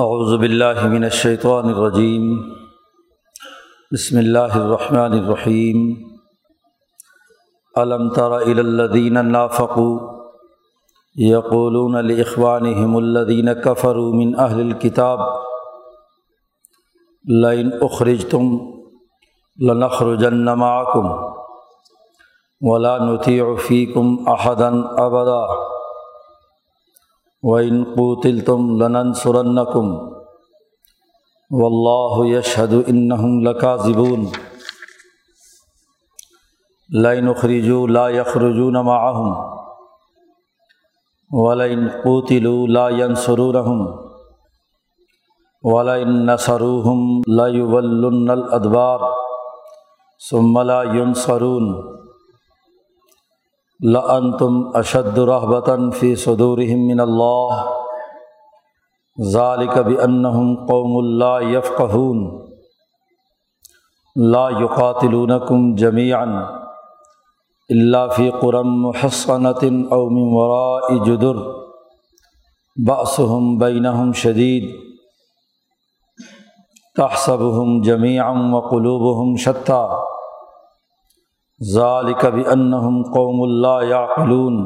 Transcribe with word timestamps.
اعوذ 0.00 0.32
باللہ 0.40 0.86
من 0.86 1.04
الشیطان 1.04 1.68
الرجیم 1.68 2.24
بسم 3.92 4.18
اللہ 4.18 4.56
الرحمن 4.56 5.12
الرحیم 5.12 5.94
علم 7.76 8.08
تر 8.14 8.32
الى 8.32 8.60
الذین 8.60 9.18
نافقوا 9.32 9.94
یقولون 11.16 11.96
لاخوانهم 12.06 12.96
الذین 12.96 13.48
کفروا 13.64 14.12
من 14.14 14.34
اہل 14.38 14.60
الكتاب، 14.60 15.20
لئن 17.24 17.70
اخرجتم 17.80 18.50
لنخرجن 19.58 20.44
معکم 20.44 21.08
ولا 22.60 22.98
نطیع 22.98 23.44
فیکم 23.68 24.28
احدا 24.28 24.68
ابدا 25.04 25.40
وََ 27.46 27.58
قوتل 27.96 28.40
تم 28.40 28.82
لنن 28.82 29.12
سرنکم 29.12 29.94
و 31.50 31.66
اللہ 31.66 32.36
یشد 32.36 32.74
انََََََََََََََََََََََََََََََََََََََََََََََََََََََََََََََََََََََََََََََََََََََََََََََََََََََََََََََََََ 37.90 38.08
يخرجون 38.08 38.80
معهم 38.80 39.56
ولئن 41.32 41.88
قوتلوا 41.88 42.66
لا 42.68 42.88
ينصرونهم 42.88 43.98
ولئن 45.64 46.30
نصروهم 46.32 47.22
لا 47.26 47.46
يولن 47.46 48.30
الادبار 48.30 49.00
ثم 50.30 50.58
لا 50.58 50.82
ينصرون 50.82 51.96
لن 53.80 54.30
تم 54.38 54.62
اشد 54.74 55.18
رحبتاً 55.18 55.90
فی 55.90 56.14
صدورہم 56.14 56.86
من 56.86 57.00
اللہ 57.00 57.64
ذالک 59.32 59.76
بانہم 59.86 60.54
قوم 60.66 60.96
اللہ 60.96 61.50
یفقہون 61.50 62.24
لا 64.16 64.48
یقاتلونکم 64.60 65.74
جمیعا 65.76 66.22
الا 67.70 68.06
فی 68.06 68.30
قرم 68.40 68.80
محصنۃ 68.82 69.64
او 69.90 70.08
من 70.10 70.32
وراء 70.36 71.04
جدر. 71.04 71.44
بأسهم 72.76 73.56
بینہم 73.58 74.12
شدید 74.12 74.64
تحسبهم 76.96 77.80
جمیعا 77.82 78.32
وقلوبهم 78.52 79.36
شتیٰ 79.36 80.15
ذالک 81.60 82.24
بانہم 82.24 83.02
قوم 83.12 83.42
اللہ 83.42 83.84
یعقلون 83.86 84.56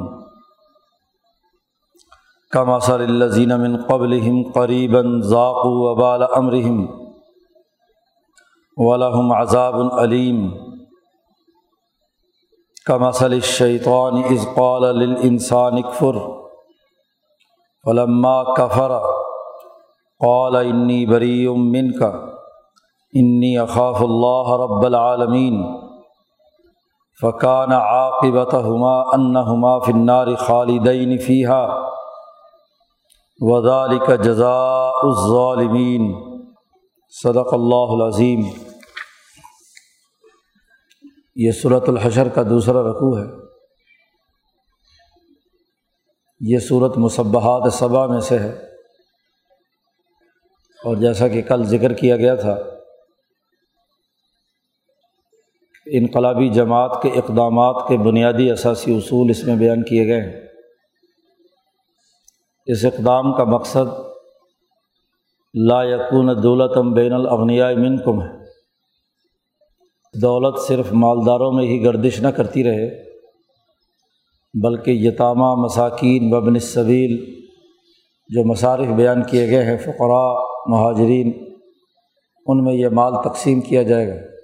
کما 2.52 2.78
صلی 2.78 3.04
الزین 3.04 3.48
من 3.60 3.76
قبلہم 3.82 4.42
قریبا 4.54 5.00
ذاقوا 5.24 5.90
وبال 5.90 6.22
امرہم 6.36 6.84
ولہم 8.76 9.32
عذاب 9.32 9.74
علیم 9.92 10.48
کما 12.86 13.10
صلی 13.10 13.36
الشیطان 13.36 14.16
اذ 14.24 14.46
قال 14.56 14.82
للانسان 14.96 15.76
اکفر 15.76 16.18
فلما 17.84 18.42
کفر 18.54 18.96
قال 20.20 20.56
انی 20.56 21.04
بریء 21.06 21.54
منک 21.66 22.02
انی 23.14 23.56
اخاف 23.58 24.02
اللہ 24.02 24.50
رب 24.60 24.84
العالمین 24.84 25.62
فقان 27.22 27.72
عاقبت 27.72 28.54
ہما 28.64 28.94
ان 29.12 29.36
ہما 29.46 29.78
فنار 29.78 30.34
خالدین 30.38 31.16
فیحہ 31.18 31.66
وزال 33.40 33.98
کا 33.98 34.16
جزا 34.16 34.56
الظالمین 35.02 36.10
صدق 37.14 37.52
اللہ 37.54 37.92
العظیم 37.92 38.42
یہ 41.36 41.52
صورت 41.52 41.88
الحشر 41.88 42.28
کا 42.28 42.42
دوسرا 42.42 42.82
رقوع 42.82 43.16
ہے 43.18 43.28
یہ 46.40 46.58
صورت 46.58 46.96
مصبحات 46.98 47.72
صبا 47.72 48.06
میں 48.06 48.20
سے 48.20 48.38
ہے 48.38 48.50
اور 50.80 50.96
جیسا 50.96 51.28
کہ 51.28 51.42
کل 51.42 51.64
ذکر 51.64 51.92
کیا 51.92 52.16
گیا 52.16 52.34
تھا 52.34 52.56
انقلابی 55.92 56.48
جماعت 56.48 57.02
کے 57.02 57.08
اقدامات 57.08 57.88
کے 57.88 57.96
بنیادی 57.96 58.50
اثاثی 58.50 58.96
اصول 58.96 59.30
اس 59.30 59.44
میں 59.44 59.56
بیان 59.56 59.82
کیے 59.82 60.06
گئے 60.06 60.20
ہیں۔ 60.20 60.40
اس 62.66 62.84
اقدام 62.84 63.32
کا 63.32 63.44
مقصد 63.44 63.86
لا 65.54 65.82
یقون 65.82 66.42
دولتم 66.42 66.92
بین 66.92 67.12
الاغنیاء 67.12 67.70
منکم 67.70 68.22
ہے۔ 68.22 68.28
دولت 70.20 70.58
صرف 70.68 70.92
مالداروں 70.92 71.52
میں 71.52 71.66
ہی 71.66 71.84
گردش 71.84 72.20
نہ 72.20 72.28
کرتی 72.28 72.64
رہے، 72.64 73.04
بلکہ 74.62 74.90
یتامہ 74.90 75.54
مساکین 75.54 76.34
وبن 76.34 76.58
صویل 76.58 77.40
جو 78.28 78.44
مصارف 78.44 78.86
بیان 78.86 79.22
کیے 79.22 79.50
گئے 79.50 79.64
ہیں، 79.64 79.76
فقراء، 79.76 80.34
مہاجرین، 80.66 81.54
ان 82.46 82.64
میں 82.64 82.74
یہ 82.74 82.88
مال 82.88 83.12
تقسیم 83.24 83.60
کیا 83.60 83.82
جائے 83.82 84.08
گا۔ 84.08 84.39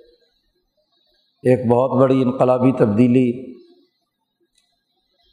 ایک 1.49 1.71
بہت 1.71 2.01
بڑی 2.01 2.23
انقلابی 2.23 2.73
تبدیلی 2.73 3.55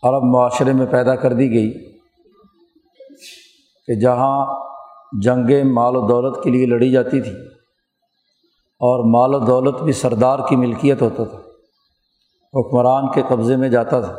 عرب 0.03 0.23
معاشرے 0.23 0.73
میں 0.73 0.85
پیدا 0.85 1.15
کر 1.15 1.33
دی 1.33 1.51
گئی 1.51 1.91
کہ 3.87 3.99
جہاں 3.99 4.59
جنگیں 5.23 5.63
مال 5.63 5.95
و 5.95 6.07
دولت 6.07 6.43
کے 6.43 6.49
لیے 6.49 6.65
لڑی 6.65 6.91
جاتی 6.91 7.21
تھی 7.21 7.31
اور 8.57 9.11
مال 9.11 9.35
و 9.35 9.39
دولت 9.39 9.81
بھی 9.81 9.93
سردار 9.93 10.39
کی 10.49 10.55
ملکیت 10.55 11.01
ہوتا 11.01 11.23
تھا، 11.23 11.37
حکمران 12.53 13.11
کے 13.11 13.21
قبضے 13.29 13.55
میں 13.55 13.69
جاتا 13.69 14.01
تھا۔ 14.01 14.15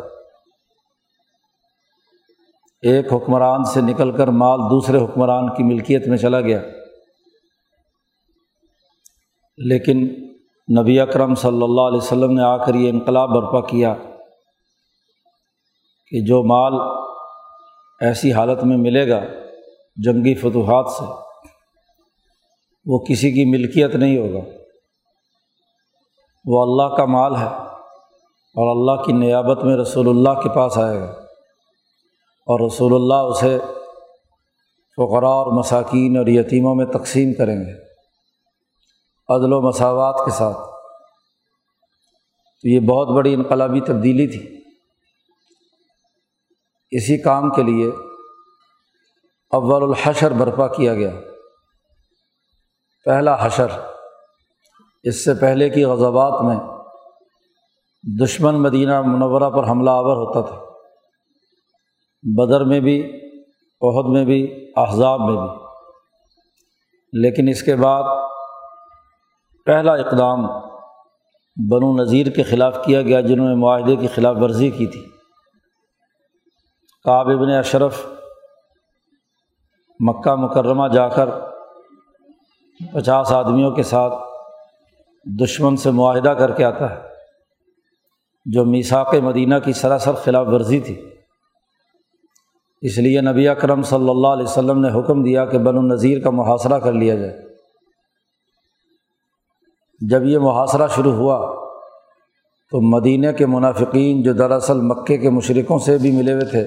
ایک 2.83 3.13
حکمران 3.13 3.65
سے 3.65 3.81
نکل 3.81 4.11
کر 4.11 4.29
مال 4.29 4.59
دوسرے 4.59 4.99
حکمران 4.99 5.49
کی 5.49 5.63
ملکیت 5.63 6.09
میں 6.09 6.19
چلا 6.19 6.41
گیا۔ 6.41 6.63
لیکن 9.57 10.24
نبی 10.81 11.01
اکرم 11.01 11.35
صلی 11.35 11.63
اللہ 11.63 11.81
علیہ 11.81 11.99
وسلم 11.99 12.33
نے 12.33 12.43
آ 12.43 12.57
کر 12.57 12.75
یہ 12.75 12.89
انقلاب 12.91 13.29
برپا 13.29 13.61
کیا 13.61 13.95
کہ 16.11 16.25
جو 16.25 16.43
مال 16.43 16.73
ایسی 18.01 18.33
حالت 18.33 18.65
میں 18.65 18.77
ملے 18.77 19.09
گا 19.09 19.21
جنگی 19.97 20.35
فتوحات 20.35 20.91
سے، 20.91 21.05
وہ 22.87 22.99
کسی 22.99 23.33
کی 23.33 23.45
ملکیت 23.45 23.95
نہیں 23.95 24.17
ہوگا۔ 24.19 24.49
وہ 26.45 26.63
اللہ 26.63 26.97
کا 26.97 27.05
مال 27.05 27.37
ہے 27.37 27.49
اور 28.55 28.77
اللہ 28.77 29.03
کی 29.03 29.13
نیابت 29.13 29.65
میں 29.65 29.77
رسول 29.77 30.09
اللہ 30.09 30.41
کے 30.41 30.49
پاس 30.49 30.79
آئے 30.79 31.01
گا۔ 31.01 31.11
اور 32.47 32.67
رسول 32.67 32.95
اللہ 32.95 33.15
اسے 33.15 33.59
فقراء 34.97 35.29
اور 35.29 35.59
مساکین 35.59 36.17
اور 36.17 36.27
یتیموں 36.27 36.75
میں 36.75 36.87
تقسیم 36.87 37.35
کریں 37.35 37.57
گے۔ 37.57 37.94
عدل 39.29 39.53
و 39.53 39.61
مساوات 39.61 40.15
کے 40.25 40.31
ساتھ۔ 40.31 40.57
تو 42.63 42.69
یہ 42.69 42.81
بہت 42.81 43.09
بڑی 43.17 43.35
انقلابی 43.35 43.81
تبدیلی 43.81 44.27
تھی۔ 44.27 44.65
اسی 46.91 47.19
کام 47.19 47.51
کے 47.51 47.63
لیے 47.63 47.89
اول 49.51 49.83
الحشر 49.83 50.31
برپا 50.31 50.69
کیا 50.69 50.95
گیا۔ 50.95 51.11
پہلا 53.05 53.47
حشر، 53.47 53.67
اس 55.03 55.25
سے 55.25 55.35
پہلے 55.35 55.71
کی 55.71 55.85
غضبات 55.85 56.43
میں 56.43 56.57
دشمن 58.25 58.63
مدینہ 58.63 59.03
منورہ 59.03 59.51
پر 59.51 59.71
حملہ 59.71 59.91
آور 59.91 60.17
ہوتا 60.17 60.41
تھا۔ 60.41 60.57
بدر 62.23 62.65
میں 62.65 62.81
بھی 62.81 63.21
عہد 63.81 64.05
میں 64.09 64.25
بھی، 64.25 64.71
احزاب 64.77 65.21
میں 65.21 65.37
بھی۔ 65.37 65.65
لیکن 67.13 67.49
اس 67.49 67.63
کے 67.63 67.77
بعد 67.77 68.03
پہلا 69.67 69.93
اقدام 69.93 70.47
بنو 71.57 71.93
نذیر 71.97 72.27
کے 72.31 72.43
خلاف 72.43 72.79
کیا 72.85 73.03
گیا، 73.03 73.21
جنہوں 73.21 73.49
نے 73.49 73.55
معاہدے 73.55 73.97
کی 73.97 74.07
خلاف 74.07 74.37
ورزی 74.41 74.71
کی 74.71 74.87
تھی۔ 74.87 75.01
کعب 77.05 77.29
ابن 77.29 77.51
اشرف 77.51 78.05
مکہ 80.01 80.35
مکرمہ 80.35 80.89
جا 80.89 81.09
کر 81.09 81.29
پچاس 82.95 83.33
آدمیوں 83.33 83.71
کے 83.71 83.83
ساتھ 83.83 84.15
دشمن 85.41 85.77
سے 85.77 85.91
معاہدہ 85.91 86.29
کر 86.29 86.51
کے 86.51 86.65
آتا 86.65 86.91
ہے، 86.91 87.01
جو 88.47 88.65
میساک 88.65 89.15
مدینہ 89.15 89.55
کی 89.65 89.73
سراسر 89.73 90.13
خلاف 90.13 90.47
ورزی 90.47 90.81
تھی۔ 90.81 90.95
اس 92.83 92.99
لیے 92.99 93.21
نبی 93.21 93.49
اکرم 93.49 93.83
صلی 93.83 94.11
اللہ 94.11 94.29
علیہ 94.29 94.45
وسلم 94.45 94.81
نے 94.81 94.99
حکم 94.99 95.23
دیا 95.23 95.45
کہ 95.45 95.59
بن 95.59 95.79
النظیر 95.79 96.21
کا 96.21 96.31
محاصرہ 96.31 96.79
کر 96.79 96.93
لیا 96.93 97.15
جائے۔ 97.15 97.44
جب 100.01 100.25
یہ 100.25 100.39
محاصرہ 100.39 100.89
شروع 100.89 101.13
ہوا 101.13 101.65
تو 102.71 102.81
مدینہ 102.81 103.33
کے 103.33 103.47
منافقین 103.47 104.23
جو 104.23 104.33
دراصل 104.33 104.81
مکے 104.81 105.19
کے 105.19 105.31
مشرقوں 105.31 105.79
سے 105.79 105.99
بھی 105.99 106.11
ملے 106.11 106.33
ہوئے 106.33 106.45
تھے 106.45 106.61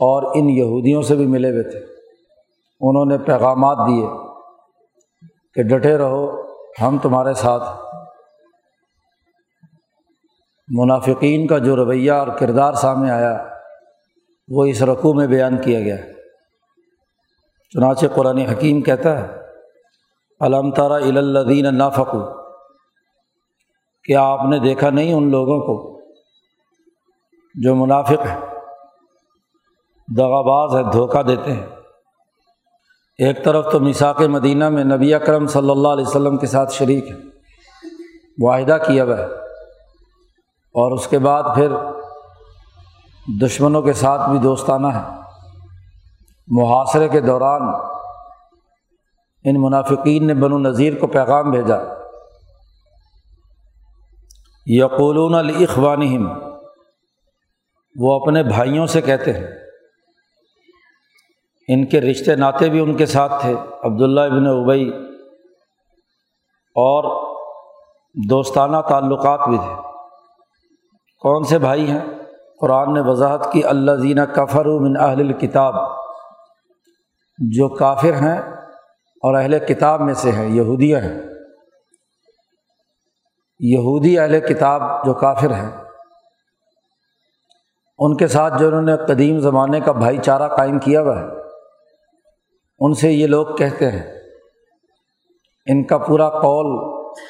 اور 0.00 0.36
ان 0.36 0.50
یہودیوں 0.50 1.02
سے 1.02 1.16
بھی 1.16 1.26
ملے 1.26 1.50
ہوئے 1.50 1.62
تھے، 1.62 1.78
انہوں 2.80 3.04
نے 3.04 3.18
پیغامات 3.18 3.76
دیے 3.76 4.06
کہ 5.54 5.62
ڈٹے 5.62 5.98
رہو، 5.98 6.40
ہم 6.82 6.98
تمہارے 6.98 7.34
ساتھ۔ 7.34 7.62
منافقین 10.68 11.46
کا 11.46 11.58
جو 11.58 11.76
رویہ 11.76 12.12
اور 12.12 12.28
کردار 12.28 12.72
سامنے 12.72 13.10
آیا، 13.10 13.44
وہ 14.48 14.64
اس 14.64 14.82
رقوع 14.82 15.14
میں 15.14 15.26
بیان 15.26 15.56
کیا 15.56 15.80
گیا۔ 15.80 15.96
چنانچہ 17.70 18.06
قرآن 18.14 18.38
حکیم 18.38 18.82
کہتا 18.82 19.20
ہے 19.20 19.43
علم 20.40 20.70
تارا 20.70 20.94
الدین 20.94 21.78
نافقو 21.78 22.44
کیا 24.04 24.22
آپ 24.22 24.40
نے 24.44 24.58
دیکھا 24.58 24.90
نہیں 24.90 25.12
ان 25.12 25.30
لوگوں 25.30 25.60
کو 25.60 26.00
جو 27.54 27.74
منافق 27.74 28.26
ہے 28.26 28.38
دغاباز 30.16 30.76
ہے 30.76 30.92
دھوکہ 30.92 31.22
دیتے 31.22 31.52
ہیں۔ 31.52 31.66
ایک 33.18 33.44
طرف 33.44 33.72
تو 33.72 33.80
مساق 33.80 34.20
مدینہ 34.20 34.68
میں 34.68 34.84
نبی 34.84 35.14
اکرم 35.14 35.46
صلی 35.46 35.70
اللہ 35.70 35.88
علیہ 35.88 36.04
وسلم 36.06 36.36
کے 36.36 36.46
ساتھ 36.46 36.72
شریک 36.72 37.10
ہے 37.10 37.16
معاہدہ 38.38 38.78
کیا 38.86 39.04
ہوا 39.04 39.18
ہے۔ 39.18 39.24
اور 40.74 40.92
اس 40.92 41.06
کے 41.06 41.18
بعد 41.18 41.42
پھر 41.54 41.72
دشمنوں 43.42 43.82
کے 43.82 43.92
ساتھ 43.92 44.30
بھی 44.30 44.38
دوستانہ 44.38 44.86
ہے 44.86 45.20
محاصرے 46.46 47.08
کے 47.08 47.20
دوران 47.20 47.93
ان 49.44 49.54
منافقین 49.62 50.26
نے 50.26 50.34
بن 50.34 50.52
و 50.52 50.58
نذیر 50.58 50.98
کو 50.98 51.06
پیغام 51.06 51.50
بھیجا۔ 51.50 51.76
یقولون 54.66 55.34
الخوانہم 55.34 56.28
وہ 58.00 58.14
اپنے 58.14 58.42
بھائیوں 58.42 58.86
سے 58.86 59.00
کہتے 59.00 59.32
ہیں۔ 59.32 59.46
ان 61.68 61.86
کے 61.86 62.00
رشتے 62.00 62.36
ناطے 62.36 62.68
بھی 62.68 62.80
ان 62.80 62.96
کے 62.96 63.06
ساتھ 63.06 63.32
تھے، 63.40 63.54
عبداللہ 63.82 64.20
ابن 64.20 64.46
ابئی 64.46 64.88
اور 66.74 67.24
دوستانہ 68.30 68.76
تعلقات 68.88 69.48
بھی 69.48 69.58
تھے۔ 69.58 69.82
کون 71.20 71.44
سے 71.44 71.58
بھائی 71.58 71.90
ہیں؟ 71.90 72.00
قرآن 72.60 72.94
نے 72.94 73.00
وضاحت 73.00 73.52
کی 73.52 73.64
اللہ 73.64 73.92
زینہ 73.92 74.20
کفر 74.20 74.64
من 74.64 74.96
اہل 75.00 75.20
الکتاب 75.20 75.74
جو 77.38 77.68
کافر 77.68 78.12
ہیں 78.12 78.63
اور 79.24 79.34
اہل 79.34 79.58
کتاب 79.58 80.00
میں 80.00 80.14
سے 80.14 80.32
ہیں 80.32 80.48
یہودیہ 80.48 80.96
ہیں۔ 80.96 81.22
یہودی 83.60 84.18
اہل 84.18 84.40
کتاب 84.40 85.06
جو 85.06 85.14
کافر 85.14 85.50
ہیں۔ 85.50 85.70
ان 87.98 88.16
کے 88.16 88.26
ساتھ 88.26 88.54
جو 88.58 88.68
انہوں 88.68 88.82
نے 88.82 88.96
قدیم 88.96 89.38
زمانے 89.38 89.80
کا 89.80 89.92
بھائی 89.92 90.18
چارہ 90.18 90.48
قائم 90.48 90.78
کیا 90.78 91.02
ہوا 91.02 91.20
ہے، 91.20 91.24
ان 92.78 92.94
سے 92.94 93.12
یہ 93.12 93.26
لوگ 93.26 93.46
کہتے 93.46 93.90
ہیں، 93.90 94.20
ان 95.66 95.84
کا 95.84 95.98
پورا 95.98 96.30
قول 96.30 96.66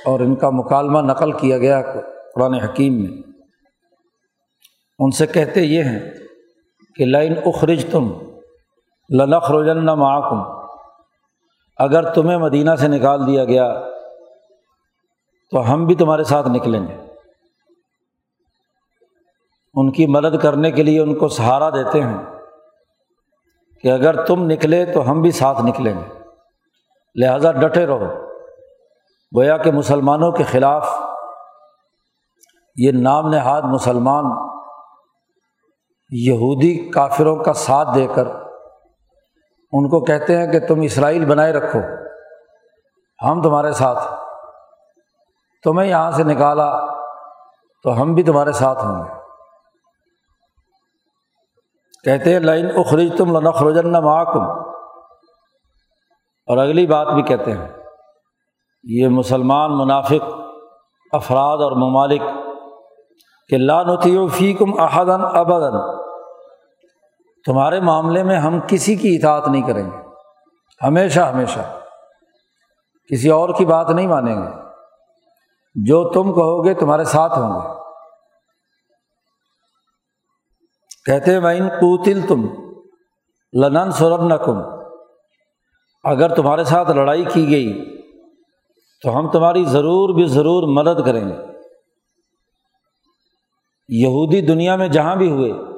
اور 0.06 0.20
ان 0.20 0.36
کا 0.36 0.50
مکالمہ 0.50 0.98
نقل 0.98 1.32
کیا 1.32 1.58
گیا 1.58 1.82
قرآن 2.34 2.54
حکیم 2.54 3.02
میں۔ 3.02 3.22
ان 4.98 5.10
سے 5.10 5.26
کہتے 5.26 5.60
یہ 5.60 5.82
ہیں 5.82 6.10
کہ 6.94 7.04
لائن 7.04 7.34
اخرج 7.44 7.86
تم 7.90 8.12
لنخ 9.10 9.50
روجن 9.50 9.84
معکم۔ 9.84 10.63
اگر 11.76 12.12
تمہیں 12.12 12.38
مدینہ 12.38 12.70
سے 12.74 12.88
نکال 12.88 13.26
دیا 13.26 13.44
گیا 13.44 13.82
تو 15.50 15.72
ہم 15.72 15.86
بھی 15.86 15.94
تمہارے 15.94 16.24
ساتھ 16.24 16.48
نکلیں 16.48 16.88
گے۔ 16.88 16.94
ان 19.74 19.92
کی 19.92 20.06
مدد 20.06 20.42
کرنے 20.42 20.70
کے 20.70 20.82
لیے 20.82 21.00
ان 21.00 21.18
کو 21.18 21.28
سہارا 21.28 21.70
دیتے 21.70 22.00
ہیں 22.02 22.22
کہ 23.82 23.90
اگر 23.92 24.24
تم 24.24 24.44
نکلے 24.44 24.84
تو 24.84 25.10
ہم 25.10 25.22
بھی 25.22 25.30
ساتھ 25.30 25.62
نکلیں 25.62 25.94
گے۔ 25.94 26.18
لہٰذا 27.14 27.52
ڈٹے 27.52 27.86
رہو۔ 27.86 28.24
گویا 29.36 29.56
کہ 29.56 29.72
مسلمانوں 29.72 30.32
کے 30.32 30.44
خلاف 30.44 30.88
یہ 32.76 32.92
نام 32.92 33.28
نہاد 33.28 33.62
مسلمان 33.62 34.24
یہودی 36.10 36.90
کافروں 36.90 37.36
کا 37.36 37.52
ساتھ 37.52 37.88
دے 37.94 38.06
کر 38.14 38.43
ان 39.74 39.88
کو 39.88 40.04
کہتے 40.04 40.36
ہیں 40.36 40.52
کہ 40.52 40.66
تم 40.66 40.80
اسرائیل 40.80 41.24
بنائے 41.24 41.52
رکھو، 41.52 41.78
ہم 43.28 43.42
تمہارے 43.42 43.72
ساتھ۔ 43.72 43.98
تمہیں 45.64 45.88
یہاں 45.88 46.10
سے 46.10 46.22
نکالا، 46.22 46.86
تو 47.82 48.02
ہم 48.02 48.14
بھی 48.14 48.22
تمہارے 48.22 48.52
ساتھ 48.52 48.84
ہوں 48.84 49.04
گے۔ 49.04 49.10
کہتے 52.04 52.32
ہیں 52.32 52.40
لائن 52.40 52.66
اخرج 52.76 53.18
تم 53.18 53.38
لنخرجن 53.38 53.92
معکم۔ 53.92 54.42
اور 56.46 56.58
اگلی 56.58 56.86
بات 56.86 57.06
بھی 57.06 57.22
کہتے 57.22 57.52
ہیں، 57.52 57.68
یہ 58.84 59.08
مسلمان 59.08 59.78
منافق، 59.78 60.34
افراد 61.12 61.58
اور 61.58 61.72
ممالک، 61.72 62.22
کہ 63.48 63.56
لانتی 63.58 64.28
فی 64.28 64.52
کم 64.52 64.80
احدن 64.80 65.24
ابدن 65.24 66.03
تمہارے 67.44 67.80
معاملے 67.80 68.22
میں 68.22 68.36
ہم 68.36 68.60
کسی 68.68 68.96
کی 68.96 69.16
اطاعت 69.16 69.48
نہیں 69.48 69.62
کریں 69.62 69.84
گے۔ 69.84 69.96
ہمیشہ 70.86 71.20
ہمیشہ۔ 71.20 71.80
کسی 73.10 73.28
اور 73.28 73.48
کی 73.58 73.64
بات 73.64 73.90
نہیں 73.90 74.06
مانیں 74.06 74.36
گے۔ 74.36 74.48
جو 75.74 76.08
تم 76.08 76.22
کہو 76.22 76.64
گے، 76.64 76.74
تمہارے 76.74 77.04
ساتھ 77.04 77.38
ہوں 77.38 77.60
گے۔ 77.60 77.68
کہتے 81.06 81.40
بہن 81.40 81.68
کوتل 81.68 82.20
تم 82.28 82.46
لنن 83.52 83.92
سورن 83.92 84.32
کم 84.44 84.58
اگر 86.04 86.34
تمہارے 86.34 86.64
ساتھ 86.64 86.90
لڑائی 86.90 87.24
کی 87.24 87.50
گئی، 87.50 88.00
تو 89.02 89.18
ہم 89.18 89.30
تمہاری 89.30 89.64
ضرور 89.64 90.14
بھی 90.14 90.24
ضرور 90.24 90.62
مدد 90.62 91.06
کریں 91.06 91.28
گے۔ 91.28 91.36
یہودی 93.88 94.40
دنیا 94.40 94.76
میں 94.76 94.88
جہاں 94.88 95.16
بھی 95.16 95.30
ہوئے 95.30 95.73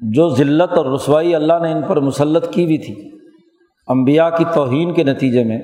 جو 0.00 0.28
ذلت 0.28 0.72
اور 0.72 0.86
رسوائی 0.86 1.34
اللہ 1.34 1.52
نے 1.62 1.72
ان 1.72 1.82
پر 1.82 2.00
مسلط 2.00 2.52
کی 2.52 2.66
بھی 2.66 2.78
تھی 2.78 3.18
امبیا 3.86 4.30
کی 4.30 4.44
توہین 4.54 4.94
کے 4.94 5.04
نتیجے 5.04 5.44
میں، 5.44 5.58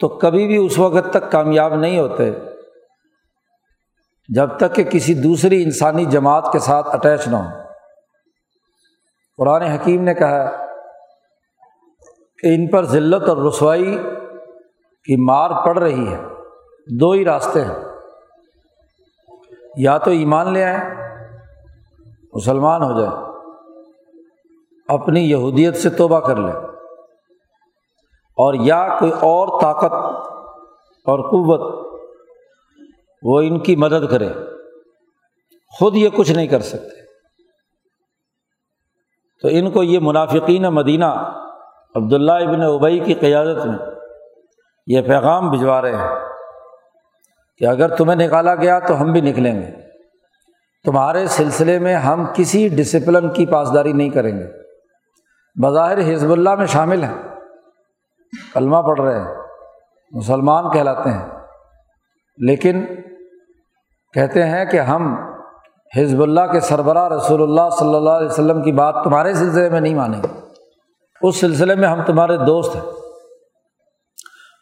تو 0.00 0.08
کبھی 0.08 0.46
بھی 0.46 0.56
اس 0.56 0.78
وقت 0.78 1.10
تک 1.10 1.32
کامیاب 1.32 1.74
نہیں 1.74 1.98
ہوتے، 1.98 2.30
جب 4.28 4.56
تک 4.56 4.74
کہ 4.74 4.84
کسی 4.84 5.14
دوسری 5.14 5.62
انسانی 5.62 6.04
جماعت 6.04 6.52
کے 6.52 6.58
ساتھ 6.58 6.88
اٹیچ 6.88 7.28
نہ 7.28 7.36
ہو 7.36 7.48
قرآن 9.36 9.62
حکیم 9.62 10.02
نے 10.02 10.14
کہا 10.14 10.50
کہ 12.38 12.46
ان 12.46 12.66
پر 12.66 12.84
ذلت 12.84 13.28
اور 13.28 13.36
رسوائی 13.36 13.98
کی 15.04 15.16
مار 15.16 15.50
پڑ 15.64 15.78
رہی 15.78 16.08
ہے، 16.08 16.20
دو 17.00 17.10
ہی 17.10 17.24
راستے 17.24 17.64
ہیں۔ 17.64 17.74
یا 19.76 19.98
تو 19.98 20.10
ایمان 20.10 20.52
لے 20.52 20.64
آئیں 20.64 21.05
مسلمان 22.36 22.82
ہو 22.82 23.00
جائیں 23.00 23.26
اپنی 24.88 25.30
یہودیت 25.30 25.76
سے 25.76 25.90
توبہ 25.90 26.20
کر 26.20 26.36
لیں 26.36 26.54
اور 28.36 28.54
یا 28.54 28.96
کوئی 28.98 29.12
اور 29.12 29.60
طاقت 29.60 29.92
اور 31.04 31.18
قوت 31.18 31.86
وہ 33.22 33.40
ان 33.40 33.58
کی 33.58 33.76
مدد 33.76 34.10
کرے۔ 34.10 34.28
خود 35.78 35.96
یہ 35.96 36.08
کچھ 36.16 36.32
نہیں 36.32 36.46
کر 36.46 36.60
سکتے۔ 36.60 37.06
تو 39.42 39.48
ان 39.50 39.70
کو 39.70 39.82
یہ 39.82 39.98
منافقین 40.02 40.62
مدینہ 40.62 41.04
عبداللہ 41.94 42.32
ابن 42.32 42.62
ابئی 42.62 42.98
کی 42.98 43.14
قیادت 43.14 43.66
میں 43.66 43.78
یہ 44.86 45.00
پیغام 45.00 45.50
بھجوا 45.50 45.82
رہے 45.82 45.96
ہیں 45.96 46.08
کہ 47.58 47.64
اگر 47.64 47.96
تمہیں 47.96 48.26
نکالا 48.26 48.54
گیا 48.54 48.78
تو 48.78 49.00
ہم 49.00 49.12
بھی 49.12 49.20
نکلیں 49.20 49.62
گے۔ 49.62 49.85
تمہارے 50.86 51.26
سلسلے 51.26 51.78
میں 51.78 51.94
ہم 51.94 52.26
کسی 52.34 52.68
ڈسپلن 52.68 53.30
کی 53.30 53.46
پاسداری 53.46 53.92
نہیں 53.92 54.08
کریں 54.08 54.38
گے۔ 54.38 54.44
بظاہر 55.62 56.12
حزب 56.12 56.32
اللہ 56.32 56.54
میں 56.54 56.66
شامل 56.66 57.04
ہیں۔ 57.04 57.22
کلمہ 58.54 58.76
پڑھ 58.76 59.00
رہے 59.00 59.18
ہیں۔ 59.18 59.34
مسلمان 60.12 60.70
کہلاتے 60.70 61.10
ہیں۔ 61.10 61.28
لیکن 62.38 62.86
کہتے 64.14 64.46
ہیں 64.46 64.64
کہ 64.64 64.80
ہم 64.80 65.14
حزب 65.96 66.22
اللہ 66.22 66.52
کے 66.52 66.60
سربراہ 66.60 67.08
رسول 67.08 67.42
اللہ 67.42 67.70
صلی 67.78 67.94
اللہ 67.94 68.10
علیہ 68.10 68.28
وسلم 68.28 68.62
کی 68.62 68.72
بات 68.72 68.94
تمہارے 69.04 69.34
سلسلے 69.34 69.68
میں 69.68 69.80
نہیں 69.80 69.94
مانیں 69.94 70.22
گے۔ 70.22 70.40
اس 71.22 71.40
سلسلے 71.40 71.74
میں 71.74 71.88
ہم 71.88 72.02
تمہارے 72.02 72.36
دوست 72.36 72.76
ہیں۔ 72.76 72.82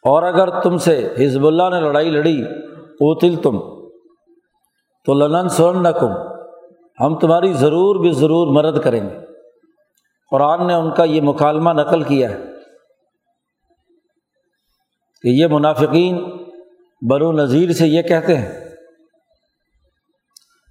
اور 0.02 0.22
اگر 0.22 0.60
تم 0.60 0.76
سے 0.76 1.14
حزب 1.18 1.46
اللہ 1.46 1.62
نے 1.62 1.80
لڑائی 1.80 2.10
لڑی 2.10 2.42
اوتل 2.76 3.36
تم۔ 3.42 3.73
تو 5.04 5.14
لنن 5.14 5.48
سون 5.48 5.82
نہ 5.82 5.88
کم 5.88 6.10
ہم 7.00 7.18
تمہاری 7.18 7.52
ضرور 7.52 7.96
بھی 7.96 8.12
ضرور 8.12 8.46
مدد 8.46 8.82
کریں 8.82 9.10
گے۔ 9.10 9.18
قرآن 10.30 10.66
نے 10.66 10.74
ان 10.74 10.94
کا 10.94 11.04
یہ 11.04 11.20
مکالمہ 11.20 11.72
نقل 11.72 12.02
کیا 12.02 12.30
ہے 12.30 12.36
کہ 15.22 15.28
یہ 15.28 15.46
منافقین 15.50 16.44
برو 17.10 17.32
نذیر 17.32 17.72
سے 17.72 17.86
یہ 17.86 18.02
کہتے 18.02 18.36
ہیں۔ 18.36 18.64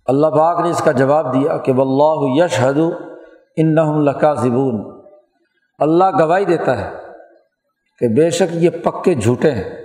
اللہ 0.05 0.27
پاک 0.27 0.59
نے 0.59 0.69
اس 0.69 0.81
کا 0.83 0.91
جواب 0.91 1.33
دیا 1.33 1.57
کہ 1.57 1.71
واللہ 1.71 2.43
یش 2.43 2.59
حد 2.59 2.79
ان 3.57 3.75
لکا 4.05 4.33
زبون 4.33 5.01
اللہ 5.79 6.03
گواہی 6.19 6.45
دیتا 6.45 6.77
ہے 6.77 6.97
کہ 7.99 8.07
بے 8.07 8.29
شک 8.29 8.55
یہ 8.55 8.69
پکے 8.69 9.15
جھوٹے 9.15 9.51
ہیں۔ 9.51 9.83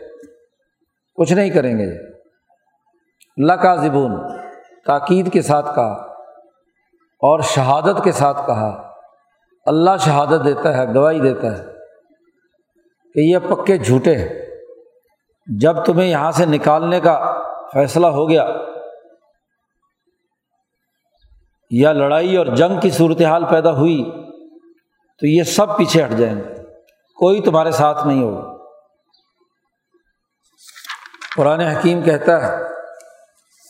کچھ 1.17 1.33
نہیں 1.33 1.51
کریں 1.51 1.79
گے۔ 1.79 2.09
اللہ 3.37 3.77
زبون 3.83 4.38
تاکید 4.89 5.33
کے 5.33 5.43
ساتھ 5.43 5.75
کہا 5.75 5.93
اور 7.21 7.41
شہادت 7.41 8.05
کے 8.05 8.13
ساتھ 8.13 8.47
کہا۔ 8.47 8.93
اللہ 9.67 9.91
شہادت 10.01 10.45
دیتا 10.45 10.77
ہے، 10.77 10.95
گواہی 10.95 11.21
دیتا 11.21 11.59
ہے 11.59 11.65
کہ 13.15 13.21
یہ 13.21 13.39
پکے 13.39 13.79
جھوٹے 13.79 14.15
ہیں۔ 14.15 14.29
جب 15.61 15.85
تمہیں 15.85 16.09
یہاں 16.09 16.31
سے 16.31 16.47
نکالنے 16.47 17.01
کا 17.01 17.43
فیصلہ 17.73 18.07
ہو 18.07 18.31
گیا 18.31 18.49
یا 21.71 21.93
لڑائی 21.93 22.37
اور 22.37 22.47
جنگ 22.47 22.81
کی 22.81 22.91
صورتحال 22.91 23.45
پیدا 23.45 23.73
ہوئی 23.73 24.11
تو 25.21 25.27
یہ 25.27 25.43
سب 25.43 25.79
پیچھے 25.79 26.05
ہٹ 26.05 26.11
جائیں 26.11 26.37
گے۔ 26.37 26.55
کوئی 27.17 27.43
تمہارے 27.43 27.71
ساتھ 27.71 28.07
نہیں 28.07 28.23
ہوگا۔ 28.23 28.65
قرآن 31.37 31.61
حکیم 31.61 32.03
کہتا 32.03 32.47
ہے 32.47 32.78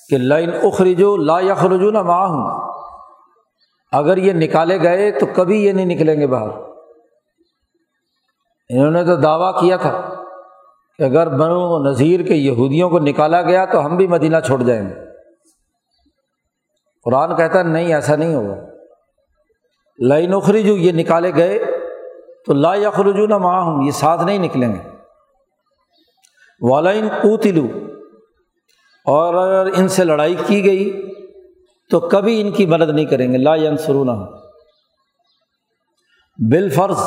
کہ 0.09 0.19
لائن 0.19 0.51
اخرجو 0.63 1.17
لا 1.17 1.41
یا 1.41 1.55
خرجو 1.55 1.91
نہ 1.91 2.03
ماں 2.03 2.27
ہوں 2.29 2.73
اگر 3.93 4.17
یہ 4.17 4.33
نکالے 4.33 4.83
گئے 4.83 5.11
تو 5.11 5.27
کبھی 5.35 5.65
یہ 5.65 5.73
نہیں 5.73 5.87
نکلیں 5.87 6.21
گے 6.21 6.27
باہر۔ 6.27 6.49
انہوں 8.69 8.91
نے 8.91 9.05
تو 9.05 9.17
دعویٰ 9.17 9.61
کیا 9.61 9.77
تھا 9.77 10.25
کہ 10.99 11.03
اگر 11.03 11.29
بنو 11.29 11.91
نذیر 11.91 12.23
کے 12.23 12.35
یہودیوں 12.35 12.91
کو 12.91 12.99
نکالا 12.99 13.43
گیا 13.43 13.65
تو 13.65 13.87
ہم 13.87 13.97
بھی 13.97 14.07
مدینہ 14.07 14.37
چھوڑ 14.47 14.63
جائیں 14.63 14.89
گے۔ 14.89 14.95
قرآن 17.05 17.37
کہتا 17.37 17.59
ہے، 17.59 17.65
نہیں، 17.65 17.95
ایسا 17.95 18.17
نہیں 18.17 18.35
ہوگا۔ 18.35 18.57
لائی 19.99 20.27
نوخری 20.27 20.63
جو 20.63 20.77
یہ 20.77 20.93
نکالے 20.93 21.35
گئے 21.35 21.59
تو 22.47 22.53
لا 22.53 22.75
یا 22.75 22.91
خرجو 22.91 23.27
نہ 23.27 23.39
ماں 23.39 23.63
ہوں 23.63 23.83
یہ 23.87 23.91
ساتھ 23.91 24.25
نہیں 24.25 24.39
نکلیں 24.39 24.75
گے۔ 24.75 24.81
والائن 26.71 27.09
اوتلو 27.11 27.88
اور 29.09 29.35
اگر 29.35 29.73
ان 29.77 29.89
سے 29.89 30.05
لڑائی 30.05 30.35
کی 30.47 30.65
گئی 30.65 31.13
تو 31.91 32.01
کبھی 32.01 32.41
ان 32.41 32.51
کی 32.51 32.67
مدد 32.67 32.91
نہیں 32.95 33.05
کریں 33.05 33.33
گے، 33.33 33.39
لا 33.39 33.77
سرو 33.77 34.05
نہ 34.05 34.11
بال 36.39 36.69
فرض 36.71 36.99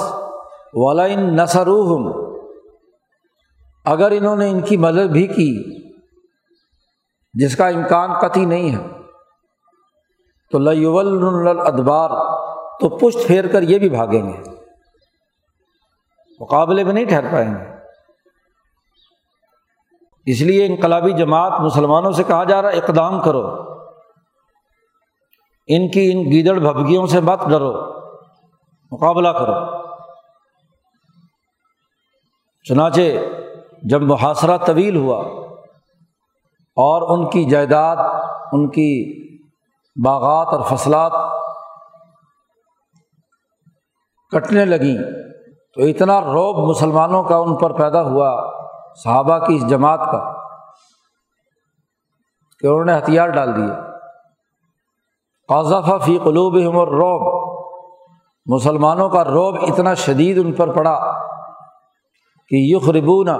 والائن 0.73 1.35
نسروہم 1.35 2.11
اگر 3.85 4.11
انہوں 4.11 4.35
نے 4.35 4.49
ان 4.49 4.61
کی 4.61 4.77
مدد 4.77 5.11
بھی 5.11 5.27
کی، 5.27 5.51
جس 7.33 7.55
کا 7.55 7.67
امکان 7.67 8.13
قطعی 8.19 8.45
نہیں 8.45 8.75
ہے، 8.75 8.81
تو 10.51 10.59
لول 10.59 11.59
ادبار 11.59 12.09
تو 12.79 12.89
پشت 12.97 13.27
پھیر 13.27 13.47
کر 13.47 13.61
یہ 13.61 13.79
بھی 13.79 13.89
بھاگیں 13.89 14.29
گے۔ 14.29 14.37
مقابلے 16.39 16.83
میں 16.83 16.93
نہیں 16.93 17.05
ٹھہر 17.05 17.31
پائیں 17.31 17.49
گے۔ 17.49 17.80
اس 20.25 20.41
لیے 20.41 20.65
انقلابی 20.65 21.11
جماعت 21.11 21.51
مسلمانوں 21.59 22.11
سے 22.11 22.23
کہا 22.23 22.43
جا 22.43 22.61
رہا 22.61 22.71
ہے، 22.71 22.77
اقدام 22.77 23.21
کرو۔ 23.21 23.71
ان 25.67 25.91
کی 25.91 26.11
ان 26.13 26.31
گیدڑ 26.31 26.53
بھبگیوں 26.53 27.07
سے 27.07 27.19
مت 27.19 27.39
ڈرو۔ 27.49 28.01
مقابلہ 28.91 29.29
کرو۔ 29.29 29.53
چنانچہ 32.63 33.01
جب 33.83 34.01
محاصرہ 34.01 34.57
طویل 34.57 34.95
ہوا 34.95 35.17
اور 36.75 37.17
ان 37.17 37.29
کی 37.29 37.45
جائیداد، 37.45 37.97
ان 38.51 38.69
کی 38.69 39.21
باغات 40.05 40.47
اور 40.47 40.61
فصلات 40.61 41.11
کٹنے 44.31 44.65
لگیں 44.65 45.11
تو 45.75 45.81
اتنا 45.81 46.21
روب 46.21 46.69
مسلمانوں 46.69 47.23
کا 47.23 47.35
ان 47.35 47.55
پر 47.57 47.73
پیدا 47.73 48.01
ہوا۔ 48.01 48.60
صحابہ 48.95 49.45
کی 49.45 49.55
اس 49.55 49.69
جماعت 49.69 49.99
کا 49.99 50.33
کہ 52.59 52.67
انہوں 52.67 52.85
نے 52.85 52.97
ہتھیار 52.97 53.27
ڈال 53.27 53.57
دیے۔ 53.57 53.91
قاضافہ 55.47 55.97
فی 56.05 56.17
قلوب 56.17 56.77
اور 56.77 56.87
روب 56.87 57.41
مسلمانوں 58.45 59.09
کا 59.09 59.23
روب 59.23 59.55
اتنا 59.61 59.93
شدید 59.93 60.37
ان 60.37 60.53
پر 60.53 60.71
پڑا 60.71 61.23
کہ 62.47 62.55
یخ 62.55 62.89
ربونا 62.89 63.37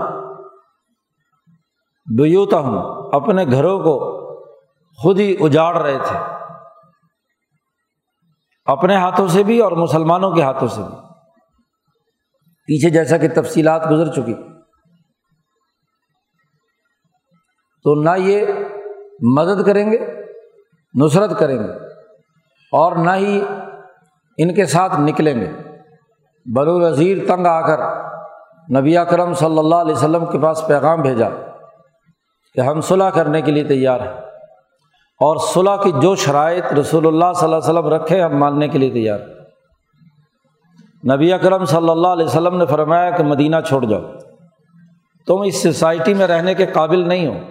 بیوتا 2.17 2.57
ہوں 2.57 3.09
اپنے 3.13 3.45
گھروں 3.45 3.79
کو 3.79 4.21
خود 5.03 5.19
ہی 5.19 5.35
اجاڑ 5.39 5.77
رہے 5.77 5.97
تھے۔ 6.03 6.17
اپنے 8.65 8.95
ہاتھوں 8.95 9.27
سے 9.27 9.43
بھی 9.43 9.59
اور 9.59 9.71
مسلمانوں 9.71 10.31
کے 10.31 10.41
ہاتھوں 10.41 10.67
سے 10.67 10.81
بھی۔ 10.81 10.97
پیچھے 12.65 12.89
جیسا 12.89 13.17
کہ 13.17 13.27
تفصیلات 13.35 13.91
گزر 13.91 14.11
چکی۔ 14.11 14.50
تو 17.85 17.95
نہ 17.95 18.09
یہ 18.17 18.45
مدد 19.35 19.65
کریں 19.65 19.91
گے، 19.91 19.97
نصرت 20.93 21.37
کریں 21.39 21.57
گے 21.57 21.71
اور 22.73 22.95
نہ 22.95 23.11
ہی 23.11 23.41
ان 24.37 24.53
کے 24.53 24.65
ساتھ 24.65 24.99
نکلیں 24.99 25.39
گے۔ 25.41 25.51
بلو 26.45 26.79
نذیر 26.79 27.17
تنگ 27.27 27.45
آ 27.45 27.59
کر 27.61 27.79
نبی 28.69 28.97
اکرم 28.97 29.33
صلی 29.33 29.57
اللہ 29.57 29.75
علیہ 29.75 29.95
وسلم 29.95 30.25
کے 30.25 30.39
پاس 30.39 30.63
پیغام 30.67 31.01
بھیجا 31.01 31.29
کہ 32.55 32.61
ہم 32.61 32.81
صلاح 32.81 33.09
کرنے 33.09 33.41
کے 33.41 33.51
لیے 33.51 33.63
تیار 33.63 33.99
ہیں 33.99 34.13
اور 35.21 35.37
صلاح 35.53 35.77
کی 35.77 35.91
جو 36.01 36.15
شرائط 36.15 36.73
رسول 36.73 37.07
اللہ 37.07 37.33
صلی 37.33 37.45
اللہ 37.45 37.55
علیہ 37.55 37.69
وسلم 37.69 37.87
رکھے 37.87 38.21
ہم 38.21 38.37
ماننے 38.37 38.67
کے 38.67 38.77
لیے 38.77 38.89
تیار 38.89 39.19
نبی 41.03 41.33
اکرم 41.33 41.65
صلی 41.65 41.89
اللہ 41.89 42.07
علیہ 42.07 42.25
وسلم 42.25 42.57
نے 42.57 42.65
فرمایا 42.65 43.09
کہ 43.09 43.23
مدینہ 43.23 43.55
چھوڑ 43.67 43.85
جاؤ، 43.85 44.01
تم 45.27 45.41
اس 45.41 45.61
سوسائٹی 45.63 46.13
میں 46.13 46.27
رہنے 46.27 46.53
کے 46.53 46.65
قابل 46.65 47.07
نہیں 47.07 47.27
ہو۔ 47.27 47.50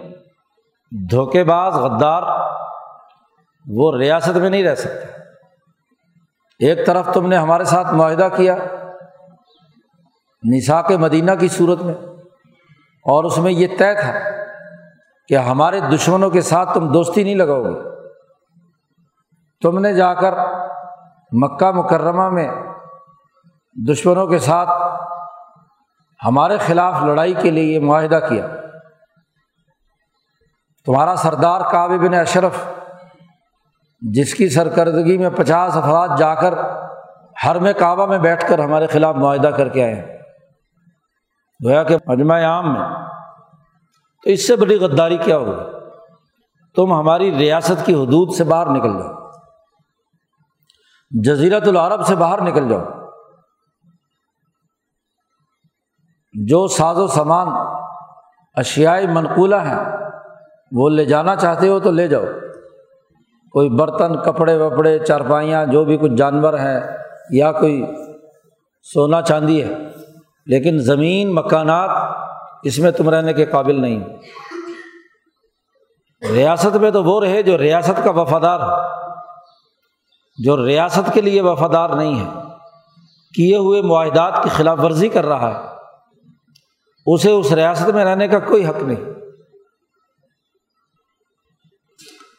دھوکے 0.91 1.43
باز، 1.43 1.75
غدار، 1.75 2.23
وہ 3.65 3.91
ریاست 3.97 4.37
میں 4.37 4.49
نہیں 4.49 4.63
رہ 4.63 4.75
سکتے۔ 4.75 5.05
ایک 6.59 6.85
طرف 6.87 7.07
تم 7.13 7.27
نے 7.27 7.37
ہمارے 7.37 7.63
ساتھ 7.63 7.93
معاہدہ 7.93 8.27
کیا 8.35 8.55
نسا 10.43 10.81
کے 10.81 10.97
مدینہ 10.97 11.31
کی 11.39 11.47
صورت 11.47 11.81
میں، 11.81 11.93
اور 13.05 13.23
اس 13.23 13.37
میں 13.37 13.51
یہ 13.51 13.67
طے 13.79 13.93
تھا 14.01 14.13
کہ 15.29 15.37
ہمارے 15.37 15.79
دشمنوں 15.79 16.29
کے 16.29 16.41
ساتھ 16.41 16.73
تم 16.73 16.91
دوستی 16.91 17.23
نہیں 17.23 17.35
لگاؤ 17.35 17.63
گے۔ 17.63 17.79
تم 19.61 19.79
نے 19.79 19.93
جا 19.93 20.13
کر 20.13 20.33
مکہ 21.31 21.71
مکرمہ 21.71 22.29
میں 22.29 22.47
دشمنوں 23.75 24.27
کے 24.27 24.39
ساتھ 24.39 24.69
ہمارے 26.19 26.57
خلاف 26.57 27.03
لڑائی 27.03 27.33
کے 27.33 27.51
لیے 27.51 27.73
یہ 27.73 27.79
معاہدہ 27.79 28.19
کیا۔ 28.29 28.47
تمہارا 30.85 31.15
سردار 31.15 31.61
کعب 31.71 31.89
بن 31.89 32.13
اشرف، 32.13 32.65
جس 34.01 34.33
کی 34.33 34.49
سرکردگی 34.49 35.17
میں 35.17 35.29
پچاس 35.29 35.77
افراد 35.77 36.17
جا 36.17 36.35
کر 36.35 36.53
ہر 37.43 37.59
میں 37.59 37.73
کعبہ 37.73 38.05
میں 38.05 38.17
بیٹھ 38.17 38.49
کر 38.49 38.59
ہمارے 38.59 38.87
خلاف 38.87 39.15
معاہدہ 39.15 39.47
کر 39.47 39.69
کے 39.69 39.83
آئے 39.83 39.95
ہیں۔ 39.95 40.17
گویا 41.65 41.83
کہ 41.83 41.97
مجمع 42.07 42.43
عام 42.43 42.73
میں۔ 42.73 42.81
تو 44.23 44.29
اس 44.29 44.47
سے 44.47 44.55
بڑی 44.55 44.75
غداری 44.75 45.17
کیا 45.17 45.37
ہوگی؟ 45.37 45.77
تم 46.75 46.93
ہماری 46.93 47.37
ریاست 47.37 47.85
کی 47.85 47.93
حدود 47.93 48.35
سے 48.35 48.43
باہر 48.43 48.69
نکل 48.69 48.99
جاؤ۔ 48.99 49.31
جزیرت 51.11 51.67
العرب 51.67 52.05
سے 52.05 52.15
باہر 52.15 52.41
نکل 52.41 52.69
جاؤ۔ 52.69 52.83
جو 56.33 56.67
ساز 56.67 56.97
و 56.97 57.07
سامان 57.07 57.47
اشیائے 58.53 59.07
منقولہ 59.07 59.55
ہیں 59.55 60.00
وہ 60.71 60.89
لے 60.89 61.05
جانا 61.05 61.35
چاہتے 61.35 61.67
ہو 61.67 61.79
تو 61.79 61.91
لے 61.91 62.07
جاؤ۔ 62.07 62.23
کوئی 63.51 63.69
برتن، 63.69 64.19
کپڑے، 64.19 64.57
وپڑے، 64.57 64.99
چارپائیاں، 64.99 65.65
جو 65.65 65.85
بھی 65.85 65.97
کچھ 65.97 66.13
جانور 66.13 66.53
ہیں 66.53 66.79
یا 67.31 67.51
کوئی 67.51 67.85
سونا 68.93 69.21
چاندی 69.21 69.63
ہے، 69.63 69.73
لیکن 70.45 70.79
زمین، 70.79 71.35
مکانات، 71.35 71.89
اس 72.63 72.79
میں 72.79 72.91
تم 72.91 73.09
رہنے 73.09 73.33
کے 73.33 73.45
قابل 73.45 73.81
نہیں۔ 73.81 73.99
ریاست 76.33 76.75
میں 76.75 76.91
تو 76.91 77.03
وہ 77.03 77.21
رہے 77.21 77.43
جو 77.43 77.57
ریاست 77.57 78.03
کا 78.03 78.11
وفادار 78.11 78.59
جو 80.43 80.65
ریاست 80.65 81.13
کے 81.13 81.21
لیے 81.21 81.41
وفادار 81.41 81.89
نہیں 81.89 82.25
ہے۔ 82.25 82.29
کیے 83.35 83.57
ہوئے 83.57 83.81
معاہدات 83.81 84.43
کی 84.43 84.49
خلاف 84.49 84.79
ورزی 84.79 85.07
کر 85.07 85.25
رہا 85.25 85.49
ہے۔ 85.49 85.63
اسے 87.05 87.31
اس 87.31 87.51
ریاست 87.51 87.89
میں 87.89 88.05
رہنے 88.05 88.27
کا 88.27 88.39
کوئی 88.39 88.67
حق 88.67 88.83
نہیں۔ 88.83 89.20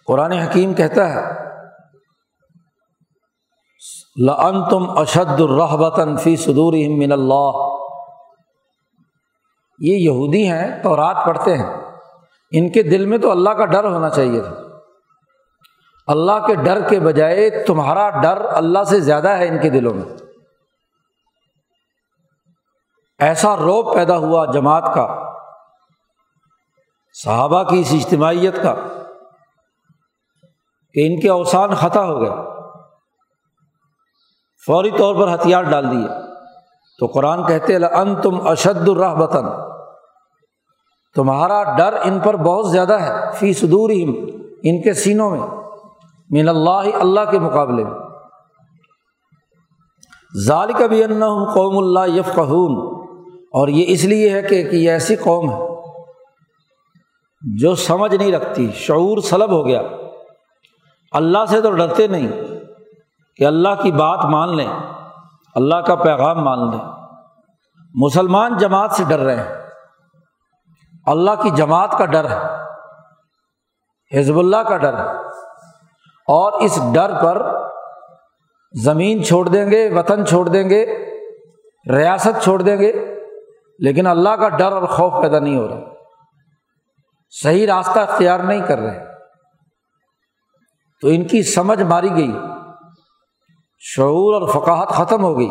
قرآن 0.06 0.32
حکیم 0.32 0.74
کہتا 0.74 1.08
ہے 1.08 1.42
لن 4.24 4.68
تم 4.70 4.98
اشد 4.98 5.40
الرحبتاً 5.40 6.16
فی 6.16 6.36
صدور 6.36 6.72
من 6.88 7.12
اللہ 7.12 7.76
یہ 9.78 9.96
یہودی 9.96 10.50
ہیں 10.50 10.82
تو 10.82 10.96
رات 10.96 11.16
پڑھتے 11.26 11.56
ہیں۔ 11.56 11.76
ان 12.50 12.72
کے 12.72 12.82
دل 12.82 13.06
میں 13.06 13.18
تو 13.18 13.30
اللہ 13.30 13.50
کا 13.50 13.64
ڈر 13.64 13.84
ہونا 13.84 14.10
چاہیے 14.10 14.40
تھا۔ 14.40 14.54
اللہ 16.06 16.46
کے 16.46 16.54
ڈر 16.54 16.88
کے 16.88 17.00
بجائے 17.00 17.64
تمہارا 17.64 18.10
ڈر 18.10 18.44
اللہ 18.44 18.84
سے 18.84 19.00
زیادہ 19.00 19.28
ہے 19.28 19.48
ان 19.48 19.60
کے 19.60 19.70
دلوں 19.70 19.94
میں۔ 19.94 20.16
ایسا 23.18 23.56
روب 23.56 23.94
پیدا 23.94 24.16
ہوا 24.16 24.46
جماعت 24.52 24.94
کا، 24.94 25.32
صحابہ 27.12 27.62
کی 27.62 27.80
اس 27.80 27.92
اجتماعیت 27.92 28.62
کا۔ 28.62 28.74
کہ 30.94 31.06
ان 31.06 31.20
کے 31.20 31.28
اوسان 31.28 31.74
خطا 31.74 32.04
ہو 32.04 32.20
گئے۔ 32.20 32.30
فوری 34.66 34.90
طور 34.90 35.14
پر 35.14 35.34
ہتھیار 35.34 35.62
ڈال 35.62 35.90
دیے۔ 35.90 36.08
تو 36.98 37.06
قرآن 37.06 37.46
کہتے 37.46 37.76
ان 37.76 38.16
تم 38.16 38.46
اشد 38.46 38.88
الرح 38.88 39.14
بطن 39.14 39.46
تمہارا 41.14 41.62
ڈر 41.76 41.94
ان 42.04 42.20
پر 42.20 42.36
بہت 42.36 42.70
زیادہ 42.70 42.92
ہے۔ 42.92 43.32
فی 43.38 43.52
صدور 43.52 43.90
ان 44.62 44.82
کے 44.82 44.92
سینوں 44.92 45.30
میں۔ 45.30 45.40
من 46.30 46.48
اللہ 46.48 46.96
اللہ 47.00 47.30
کے 47.30 47.38
مقابلے 47.38 47.84
میں۔ 47.84 47.98
ظال 50.46 50.72
کا 50.72 50.86
بھی 50.86 51.04
ان 51.04 51.20
قوم 51.54 51.78
اللہ 51.78 52.18
یف 52.18 52.38
اور 52.38 53.68
یہ 53.68 53.84
اس 53.88 54.04
لیے 54.04 54.30
ہے 54.30 54.42
کہ 54.42 54.54
یہ 54.54 54.90
ایسی 54.90 55.16
قوم 55.16 55.50
ہے 55.50 55.58
جو 57.58 57.74
سمجھ 57.74 58.14
نہیں 58.14 58.32
رکھتی، 58.32 58.70
شعور 58.74 59.18
سلب 59.18 59.50
ہو 59.50 59.66
گیا۔ 59.66 59.82
اللہ 61.12 61.38
سے 61.48 61.60
تو 61.60 61.70
ڈرتے 61.70 62.06
نہیں 62.06 62.28
کہ 63.36 63.44
اللہ 63.44 63.82
کی 63.82 63.92
بات 63.92 64.24
مان 64.24 64.56
لیں، 64.56 64.68
اللہ 65.54 65.74
کا 65.74 65.94
پیغام 65.94 66.44
مان 66.44 66.70
لیں۔ 66.70 66.80
مسلمان 67.94 68.56
جماعت 68.56 68.92
سے 68.92 69.04
ڈر 69.08 69.18
رہے 69.18 69.36
ہیں۔ 69.36 69.68
اللہ 71.06 71.30
کی 71.42 71.50
جماعت 71.50 71.90
کا 71.98 72.04
ڈر 72.04 72.24
ہے، 72.30 72.40
حزب 74.18 74.38
اللہ 74.38 74.56
کا 74.56 74.76
ڈر 74.76 74.98
ہے۔ 74.98 75.16
اور 76.28 76.52
اس 76.52 76.78
ڈر 76.94 77.10
پر 77.24 77.66
زمین 78.82 79.24
چھوڑ 79.24 79.48
دیں 79.48 79.70
گے، 79.70 79.90
وطن 79.94 80.26
چھوڑ 80.26 80.48
دیں 80.48 80.70
گے، 80.70 80.86
ریاست 81.90 82.42
چھوڑ 82.42 82.62
دیں 82.62 82.76
گے، 82.76 82.92
لیکن 83.78 84.06
اللہ 84.06 84.28
کا 84.28 84.48
ڈر 84.48 84.72
اور 84.72 84.82
خوف 84.82 85.12
پیدا 85.22 85.38
نہیں 85.38 85.56
ہو 85.56 85.68
رہا۔ 85.68 85.94
صحیح 87.30 87.66
راستہ 87.66 88.00
اختیار 88.00 88.40
نہیں 88.40 88.60
کر 88.60 88.78
رہے۔ 88.78 89.11
تو 91.02 91.08
ان 91.08 91.28
کی 91.28 91.42
سمجھ 91.42 91.82
ماری 91.82 92.10
گئی۔ 92.10 92.32
شعور 93.78 94.40
اور 94.40 94.48
فقاہت 94.48 94.88
ختم 94.88 95.24
ہو 95.24 95.38
گئی۔ 95.38 95.50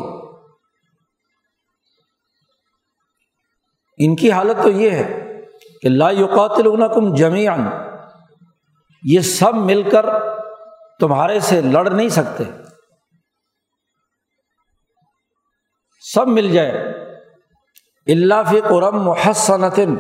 ان 3.98 4.16
کی 4.16 4.32
حالت 4.32 4.64
تو 4.64 4.70
یہ 4.70 4.92
ہے 4.92 5.40
کہ 5.82 5.90
لا 5.90 6.12
یقاتل 6.12 6.94
کم 6.94 7.16
جمیان 7.16 7.70
یہ 9.04 9.20
سب 9.20 9.54
مل 9.54 9.90
کر 9.90 10.06
تمہارے 11.00 11.40
سے 11.40 11.62
لڑ 11.62 11.92
نہیں 11.92 12.10
سکتے۔ 12.10 12.44
سب 16.14 16.28
مل 16.28 16.52
جائے۔ 16.52 16.72
اللہ 18.08 18.50
فی 18.50 18.62
قرم 18.62 19.04
محسنتن 19.04 19.96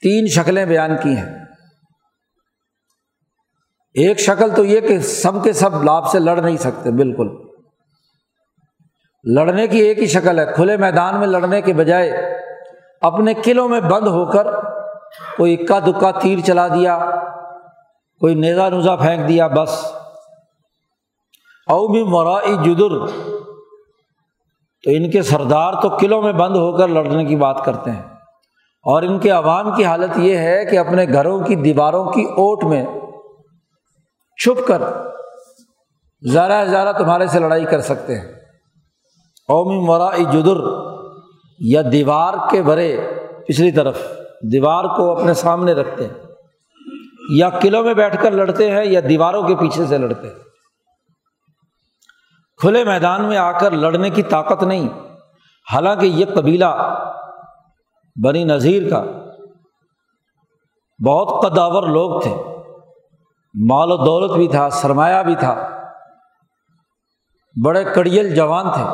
تین 0.00 0.26
شکلیں 0.26 0.66
بیان 0.66 0.90
کی 1.02 1.16
ہیں۔ 1.16 1.43
ایک 3.94 4.20
شکل 4.20 4.54
تو 4.54 4.64
یہ 4.64 4.80
کہ 4.80 4.98
سب 4.98 5.44
کے 5.44 5.52
سب 5.52 5.84
لاب 5.84 6.06
سے 6.06 6.18
لڑ 6.18 6.42
نہیں 6.42 6.56
سکتے، 6.56 6.90
بالکل۔ 6.90 7.28
لڑنے 9.24 9.66
کی 9.66 9.78
ایک 9.78 9.98
ہی 9.98 10.06
شکل 10.06 10.38
ہے، 10.38 10.46
کھلے 10.54 10.76
میدان 10.76 11.18
میں 11.18 11.26
لڑنے 11.26 11.60
کے 11.60 11.72
بجائے 11.72 12.12
اپنے 13.00 13.34
قلعوں 13.34 13.68
میں 13.68 13.80
بند 13.80 14.06
ہو 14.06 14.26
کر 14.26 14.46
کوئی 15.36 15.54
اکا 15.54 15.78
دکا 15.78 16.10
تیر 16.10 16.38
چلا 16.46 16.68
دیا، 16.68 16.98
کوئی 18.20 18.34
نیزا 18.34 18.68
نوزا 18.68 18.96
پھینک 18.96 19.28
دیا، 19.28 19.46
بس۔ 19.46 19.84
او 21.68 21.88
بھی 21.88 22.04
مورائی 22.04 22.56
جدر۔ 22.64 23.06
تو 24.82 24.90
ان 24.90 25.10
کے 25.10 25.22
سردار 25.22 25.72
تو 25.82 25.88
قلعوں 25.88 26.22
میں 26.22 26.32
بند 26.32 26.56
ہو 26.56 26.76
کر 26.76 26.88
لڑنے 26.88 27.24
کی 27.24 27.36
بات 27.36 27.64
کرتے 27.64 27.90
ہیں۔ 27.90 28.02
اور 28.82 29.02
ان 29.02 29.18
کے 29.18 29.30
عوام 29.30 29.76
کی 29.76 29.84
حالت 29.84 30.18
یہ 30.18 30.36
ہے 30.36 30.64
کہ 30.64 30.78
اپنے 30.78 31.04
گھروں 31.04 31.40
کی 31.40 31.54
دیواروں 31.54 32.10
کی 32.10 32.24
اوٹ 32.24 32.64
میں 32.64 32.86
چھپ 34.42 34.66
کر 34.66 34.82
زیادہ 36.20 36.68
زیادہ 36.68 36.96
تمہارے 36.98 37.26
سے 37.26 37.38
لڑائی 37.38 37.64
کر 37.64 37.80
سکتے 37.80 38.14
ہیں۔ 38.14 38.32
قومی 39.48 39.86
مرا 39.86 40.10
جدر 40.16 40.56
یا 41.58 41.82
دیوار 41.92 42.34
کے 42.50 42.62
برے 42.62 43.14
پچھلی 43.48 43.72
طرف، 43.72 43.98
دیوار 44.52 44.84
کو 44.84 45.18
اپنے 45.18 45.34
سامنے 45.34 45.72
رکھتے 45.72 46.06
ہیں۔ 46.06 46.14
یا 47.30 47.48
قلعوں 47.48 47.84
میں 47.84 47.94
بیٹھ 47.94 48.22
کر 48.22 48.30
لڑتے 48.30 48.70
ہیں 48.70 48.84
یا 48.84 49.00
دیواروں 49.08 49.48
کے 49.48 49.56
پیچھے 49.56 49.86
سے 49.86 49.98
لڑتے 49.98 50.28
ہیں۔ 50.28 50.34
کھلے 52.56 52.84
میدان 52.84 53.24
میں 53.24 53.36
آ 53.36 53.58
کر 53.58 53.70
لڑنے 53.70 54.10
کی 54.10 54.22
طاقت 54.22 54.62
نہیں، 54.62 54.88
حالانکہ 55.72 56.06
یہ 56.06 56.26
قبیلہ 56.34 56.98
بنی 58.24 58.44
نذیر 58.44 58.90
کا 58.90 59.04
بہت 61.06 61.42
قداور 61.42 61.82
لوگ 61.82 62.20
تھے۔ 62.20 62.53
مال 63.54 63.92
و 63.92 63.96
دولت 63.96 64.32
بھی 64.32 64.48
تھا، 64.48 64.70
سرمایہ 64.70 65.22
بھی 65.22 65.34
تھا۔ 65.34 65.68
بڑے 67.64 67.84
کڑیل 67.84 68.34
جوان 68.34 68.70
تھے۔ 68.74 68.84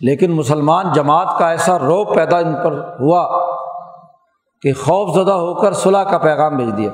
لیکن 0.00 0.32
مسلمان 0.32 0.92
جماعت 0.92 1.38
کا 1.38 1.50
ایسا 1.50 1.78
روپ 1.78 2.14
پیدا 2.14 2.38
ان 2.38 2.54
پر 2.64 2.72
ہوا 3.00 3.54
کہ 4.62 4.72
خوف 4.72 5.14
زدہ 5.14 5.32
ہو 5.32 5.54
کر 5.54 5.72
صلاح 5.72 6.04
کا 6.04 6.18
پیغام 6.18 6.56
بھیج 6.56 6.76
دیا۔ 6.76 6.90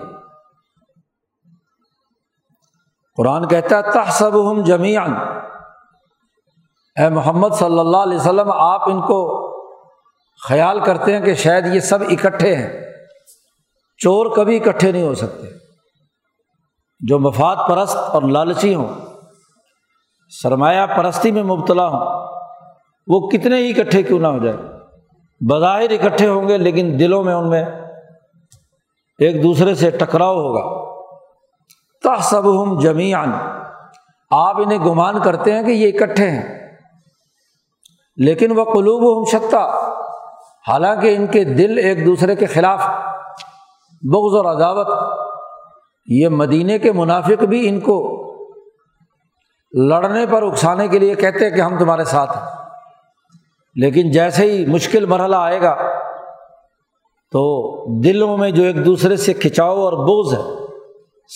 قرآن 3.16 3.49
کہتا 3.49 3.77
ہے 3.77 3.83
تحسب 3.83 4.51
ہم 4.51 4.62
جمیان 4.62 5.14
اے 6.97 7.09
محمد 7.09 7.49
صلی 7.55 7.79
اللہ 7.79 7.97
علیہ 7.97 8.18
وسلم، 8.18 8.53
آپ 8.53 8.90
ان 8.90 9.01
کو 9.01 9.49
خیال 10.49 10.81
کرتے 10.81 11.16
ہیں 11.16 11.25
کہ 11.25 11.35
شاید 11.35 11.75
یہ 11.75 11.81
سب 11.81 11.99
اکٹھے 12.11 12.57
ہیں۔ 12.57 12.85
چور 13.99 14.27
کبھی 14.37 14.57
اکٹھے 14.57 14.92
نہیں 14.92 15.07
ہو 15.07 15.14
سکتے۔ 15.14 15.62
جو 17.03 17.19
مفاد 17.19 17.57
پرست 17.69 17.97
اور 17.97 18.23
لالچی 18.23 18.75
ہوں، 18.75 18.88
سرمایہ 20.33 20.87
پرستی 20.87 21.31
میں 21.31 21.43
مبتلا 21.43 21.87
ہوں، 21.87 22.05
وہ 23.07 23.21
کتنے 23.29 23.57
ہی 23.57 23.71
اکٹھے 23.71 24.03
کیوں 24.03 24.19
نہ 24.19 24.27
ہو 24.27 24.38
جائے؟ 24.38 24.57
بظاہر 25.41 25.91
اکٹھے 25.91 26.29
ہوں 26.29 26.49
گے 26.49 26.59
لیکن 26.59 26.97
دلوں 26.99 27.25
میں 27.25 27.35
ان 27.35 27.49
میں 27.51 27.65
ایک 29.19 29.43
دوسرے 29.43 29.75
سے 29.75 29.91
ٹکراؤ 29.91 30.35
ہوگا۔ 30.35 30.65
تحسب 32.05 32.62
ہم 32.62 32.79
جمیان 32.81 33.33
آپ 34.31 34.57
انہیں 34.57 34.79
گمان 34.79 35.21
کرتے 35.23 35.53
ہیں 35.53 35.62
کہ 35.62 35.71
یہ 35.71 35.88
اکٹھے 35.88 36.31
ہیں، 36.31 36.43
لیکن 38.19 38.59
وہ 38.59 38.65
قلوب 38.65 39.03
ہم 39.09 39.25
شتا۔ 39.31 39.67
حالانکہ 40.69 41.15
ان 41.17 41.27
کے 41.27 41.45
دل 41.45 41.79
ایک 41.79 42.05
دوسرے 42.07 42.37
کے 42.37 42.47
خلاف 42.47 42.81
بغض 44.03 44.37
اور 44.37 44.45
عداوت 44.45 45.12
یہ 46.07 46.29
مدینے 46.29 46.79
کے 46.79 46.93
منافق 46.93 47.45
بھی 47.45 47.69
ان 47.69 47.81
کو 47.81 48.19
لڑنے 49.73 50.27
پر 50.27 50.43
اکسانے 50.43 50.88
کے 50.88 50.99
لیے 50.99 51.15
کہتے 51.15 51.49
ہیں 51.49 51.57
کہ 51.57 51.61
ہم 51.61 51.79
تمہارے 51.79 52.05
ساتھ 52.05 52.37
ہیں۔ 52.37 52.45
لیکن 53.75 54.11
جیسے 54.11 54.51
ہی 54.51 54.67
مشکل 54.67 55.07
مرحلہ 55.07 55.37
آئے 55.37 55.62
گا 55.62 55.75
تو 57.33 57.73
دلوں 58.01 58.38
میں 58.38 58.51
جو 58.51 58.62
ایک 58.62 58.87
دوسرے 58.87 59.17
سے 59.17 59.33
کھنچاؤ 59.33 59.81
اور 59.81 59.93
بوجھ 59.93 60.35
ہے، 60.35 60.67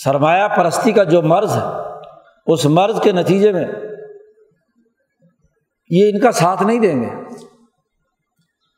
سرمایہ 0.04 0.48
پرستی 0.48 0.92
کا 0.92 1.04
جو 1.04 1.22
مرض 1.22 1.56
ہے، 1.56 1.62
اس 2.46 2.66
مرض 2.66 3.00
کے 3.00 3.12
نتیجے 3.12 3.52
میں 3.52 3.64
یہ 5.90 6.10
ان 6.10 6.20
کا 6.20 6.32
ساتھ 6.32 6.62
نہیں 6.62 6.78
دیں 6.78 7.02
گے۔ 7.02 7.10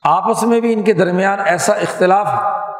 آپس 0.05 0.43
میں 0.43 0.61
بھی 0.61 0.73
ان 0.73 0.83
کے 0.83 0.93
درمیان 0.93 1.41
ایسا 1.41 1.73
اختلاف 1.73 2.27
ہے 2.27 2.73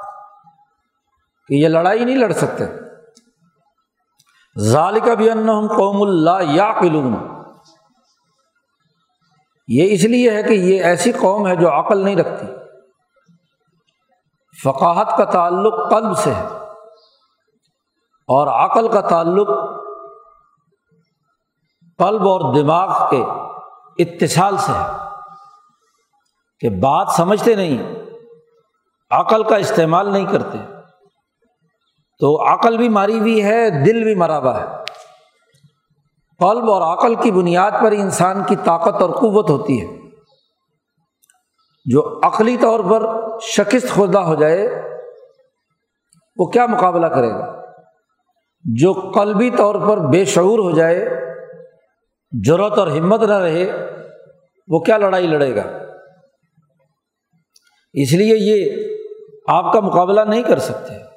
کہ 1.49 1.55
یہ 1.55 1.69
لڑائی 1.69 2.05
نہیں 2.05 2.17
لڑ 2.17 2.33
سکتے۔ 2.33 2.88
ظال 4.61 5.01
بھی 5.17 5.31
ان 5.31 5.67
قوم 5.67 6.03
اللہ 6.03 6.53
یا 6.53 6.73
قلون 6.81 7.15
یہ 9.69 9.95
اس 9.95 10.05
لیے 10.05 10.31
ہے 10.31 10.43
کہ 10.43 10.53
یہ 10.53 10.85
ایسی 10.85 11.13
قوم 11.13 11.47
ہے 11.47 11.57
جو 11.57 11.69
عقل 11.69 12.05
نہیں 12.05 12.17
رکھتی۔ 12.17 12.47
فقاہت 14.65 15.09
کا 15.19 15.25
تعلق 15.25 15.91
قلب 15.91 16.19
سے 16.19 16.35
ہے۔ 16.35 16.47
اور 18.29 18.47
عقل 18.47 18.89
کا 18.89 19.01
تعلق 19.01 19.47
قلب 21.99 22.23
اور 22.23 22.55
دماغ 22.55 23.11
کے 23.11 23.25
اتصال 24.03 24.57
سے 24.57 24.73
ہے۔ 24.73 25.09
کہ 26.61 26.69
بات 26.69 27.09
سمجھتے 27.17 27.55
نہیں، 27.55 27.97
عقل 29.11 29.43
کا 29.43 29.57
استعمال 29.57 30.13
نہیں 30.13 30.27
کرتے۔ 30.27 30.78
تو 32.19 32.53
عقل 32.53 32.77
بھی 32.77 32.89
ماری 32.89 33.19
ہوئی 33.19 33.45
ہے، 33.45 33.71
دل 33.71 34.05
بھی 34.05 34.15
مرا 34.15 34.39
ہوا 34.39 34.61
ہے۔ 34.61 34.65
قلب 36.39 36.71
اور 36.71 36.97
عقل 36.97 37.15
کی 37.15 37.31
بنیاد 37.31 37.71
پر 37.71 37.93
انسان 37.93 38.45
کی 38.45 38.57
طاقت 38.65 39.03
اور 39.03 39.11
قوت 39.11 39.51
ہوتی 39.51 39.83
ہے۔ 39.83 39.99
جو 41.85 42.21
عقلی 42.23 42.57
طور 42.57 42.81
پر 42.81 43.07
شکست 43.41 43.91
خوردہ 43.91 44.19
ہو 44.19 44.35
جائے، 44.35 44.69
وہ 46.37 46.47
کیا 46.47 46.67
مقابلہ 46.67 47.07
کرے 47.07 47.29
گا؟ 47.29 47.63
جو 48.65 48.93
قلبی 48.93 49.51
طور 49.51 49.75
پر 49.75 49.99
بے 49.99 50.25
شعور 50.25 50.59
ہو 50.59 50.71
جائے 50.71 51.09
ضرورت 52.47 52.79
اور 52.79 52.87
ہمت 52.87 53.23
نہ 53.23 53.39
رہے، 53.39 53.71
وہ 54.69 54.79
کیا 54.79 54.99
لڑائی 54.99 55.27
لڑے 55.27 55.57
گا؟ 55.57 55.63
اس 57.93 58.13
لیے 58.13 58.37
یہ 58.39 58.87
آپ 59.49 59.73
کا 59.73 59.81
مقابلہ 59.81 60.21
نہیں 60.21 60.43
کر 60.43 60.59
سکتے۔ 60.59 61.09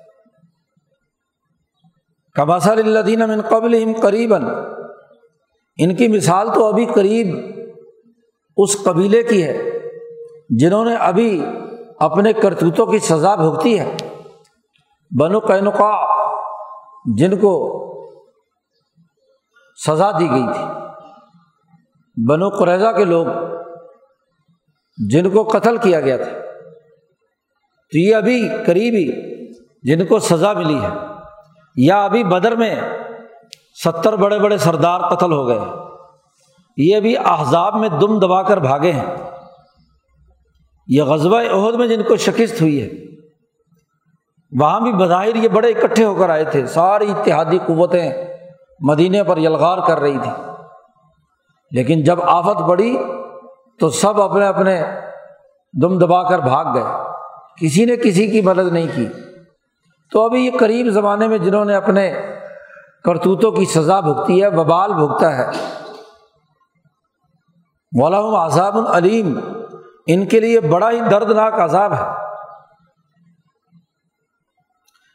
کباسر 2.34 2.78
اللہ 2.78 3.00
دین 3.00 3.20
من 3.20 3.42
قبل 3.42 3.94
قریباً۔ 4.02 4.44
ان 5.78 5.96
کی 5.96 6.08
مثال 6.08 6.48
تو 6.56 6.66
ابھی 6.66 6.86
قریب 6.86 7.36
اس 8.58 8.84
قبیلے 8.84 9.24
کی 9.24 9.44
ہے 9.44 9.80
جنہوں 10.50 10.86
نے 10.86 10.96
ابھی 10.96 11.46
اپنے 12.00 12.34
کرتوتوں 12.34 12.86
کی 12.86 13.00
سزا 13.00 13.36
بھگتی 13.36 13.80
ہے۔ 13.80 13.98
بنو 15.20 15.40
قینقا 15.40 16.06
جن 17.18 17.40
کو 17.40 17.78
سزا 19.88 20.12
دی 20.12 20.30
گئی 20.30 20.44
تھی۔ 20.54 20.64
بنو 22.28 22.50
قریضہ 22.50 22.92
کے 22.98 23.06
لوگ 23.06 23.26
جن 25.10 25.30
کو 25.30 25.44
قتل 25.44 25.78
کیا 25.78 26.00
گیا 26.00 26.18
تھا۔ 26.18 26.32
تو 27.92 27.98
یہ 27.98 28.16
ابھی 28.16 28.50
قریبی 28.66 29.12
جن 29.84 30.06
کو 30.06 30.20
سزا 30.20 30.54
ملی 30.54 30.80
ہے۔ 30.82 31.11
یا 31.76 32.04
ابھی 32.04 32.24
بدر 32.24 32.56
میں 32.56 32.76
ستر 33.84 34.16
بڑے 34.16 34.40
بڑے 34.40 34.58
سردار 34.58 35.02
قتل 35.02 35.32
ہو 35.32 35.48
گئے۔ 35.48 35.60
یہ 36.78 36.96
ابھی 36.96 37.18
احزاب 37.18 37.76
میں 37.76 37.90
دم 37.90 38.20
دبا 38.20 38.44
کر 38.44 38.58
بھاگے 38.58 38.92
ہیں۔ 38.92 39.16
یہ 40.88 41.04
غزبۂ 41.04 41.48
عہد 41.52 41.74
میں 41.74 41.88
جن 41.88 42.04
کو 42.04 42.16
شکست 42.16 42.62
ہوئی 42.62 42.82
ہے، 42.82 42.90
وہاں 44.62 44.80
بھی 44.80 44.94
بظاہر 44.94 45.36
یہ 45.36 45.48
بڑے 45.48 45.70
اکٹھے 45.70 46.06
ہو 46.06 46.16
کر 46.16 46.30
آئے 46.30 46.44
تھے۔ 46.44 46.66
ساری 46.66 47.12
اتحادی 47.12 47.58
قوتیں 47.58 48.12
مدینے 48.80 49.24
پر 49.24 49.38
یلغار 49.38 49.78
کر 49.88 50.00
رہی 50.00 50.18
تھی 50.24 50.32
لیکن 51.72 52.04
جب 52.04 52.22
آفت 52.22 52.68
پڑی 52.68 52.98
تو 53.80 53.90
سب 53.90 54.22
اپنے 54.22 54.46
اپنے 54.46 54.84
دم 55.82 55.98
دبا 56.00 56.30
کر 56.30 56.40
بھاگ 56.40 56.66
گئے۔ 56.74 56.84
کسی 57.62 57.86
نے 57.86 57.96
کسی 57.96 58.28
کی 58.28 58.42
مدد 58.42 58.74
نہیں 58.74 58.88
کی۔ 58.96 59.08
تو 60.12 60.26
ابھی 60.26 60.46
یہ 60.46 60.52
قریب 60.60 60.88
زمانے 60.88 61.28
میں 61.28 61.38
جنہوں 61.38 61.66
نے 61.66 61.76
اپنے 61.76 62.22
کرتوتوں 63.04 63.52
کی 63.52 63.66
سزا 63.66 64.00
بھگتی 64.00 64.42
ہے، 64.42 64.48
وبال 64.48 64.94
بھگتا 64.94 65.38
ہے۔ 65.38 65.52
مولاحم 67.92 68.36
عذاب 68.36 68.78
العلیم 68.78 69.40
ان 70.08 70.26
کے 70.26 70.40
لیے 70.40 70.60
بڑا 70.60 70.92
ہی 70.92 71.00
دردناک 71.00 71.60
عذاب 71.60 71.94
ہے۔ 71.94 72.22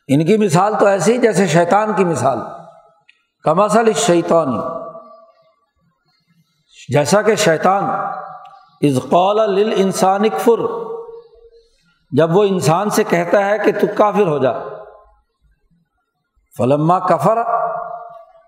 ان 0.09 0.27
کی 0.27 0.37
مثال 0.37 0.75
تو 0.81 0.87
ایسی 0.87 1.13
ہی 1.13 1.19
جیسے 1.19 1.47
شیطان 1.47 1.93
کی 1.93 2.05
مثال۔ 2.05 2.39
کماسل 3.43 3.93
شیطان 3.93 4.61
جیسا 6.89 7.23
کہ 7.23 7.35
شیطان 7.35 7.85
از 8.81 8.99
قول 9.11 9.73
انسان 9.77 10.23
فر 10.29 10.89
جب 12.11 12.37
وہ 12.37 12.45
انسان 12.45 12.91
سے 12.91 13.05
کہتا 13.05 13.47
ہے 13.47 13.59
کہ 13.59 13.73
تو 13.73 13.87
کافر 13.97 14.27
ہو 14.27 14.39
جا۔ 14.39 14.76
فلما 16.59 16.99
کفر، 16.99 17.39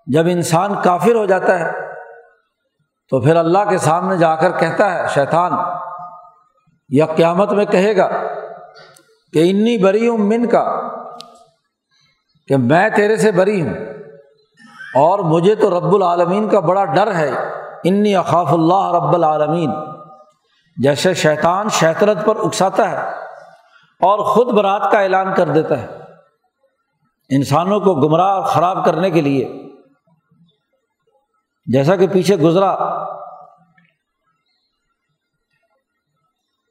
جب 0.07 0.27
انسان 0.27 0.73
کافر 0.83 1.15
ہو 1.15 1.25
جاتا 1.25 1.59
ہے، 1.59 1.71
تو 3.11 3.19
پھر 3.21 3.35
اللہ 3.35 3.69
کے 3.69 3.77
سامنے 3.77 4.17
جا 4.17 4.35
کر 4.35 4.51
کہتا 4.51 4.93
ہے، 4.93 5.07
شیطان 5.13 5.51
یا 6.89 7.05
قیامت 7.05 7.51
میں 7.53 7.65
کہے 7.65 7.95
گا 7.97 8.07
کہ 9.33 9.49
انی 9.49 9.77
بری 9.77 10.07
ہوں 10.07 10.17
من 10.17 10.47
کا، 10.47 10.63
کہ 12.49 12.57
میں 12.57 12.89
تیرے 12.89 13.17
سے 13.17 13.31
بری 13.31 13.61
ہوں، 13.61 13.73
اور 14.95 15.19
مجھے 15.25 15.55
تو 15.55 15.69
رب 15.69 15.93
العالمین 15.95 16.47
کا 16.49 16.59
بڑا 16.59 16.85
ڈر 16.85 17.13
ہے، 17.15 17.29
انی 17.83 18.15
اقاف 18.15 18.53
اللہ 18.53 18.91
رب 18.95 19.13
العالمین۔ 19.13 19.71
جیسے 20.77 21.13
شیطان 21.13 21.69
شیطرت 21.69 22.25
پر 22.25 22.35
اکساتا 22.43 22.89
ہے 22.91 22.97
اور 24.01 24.19
خود 24.25 24.53
برات 24.53 24.91
کا 24.91 24.99
اعلان 24.99 25.33
کر 25.33 25.47
دیتا 25.49 25.81
ہے۔ 25.81 25.87
انسانوں 27.29 27.79
کو 27.79 27.95
گمراہ 27.95 28.31
اور 28.31 28.43
خراب 28.43 28.85
کرنے 28.85 29.11
کے 29.11 29.21
لیے، 29.21 29.69
جیسا 31.65 31.95
کہ 31.95 32.07
پیچھے 32.07 32.35
گزرا 32.35 32.75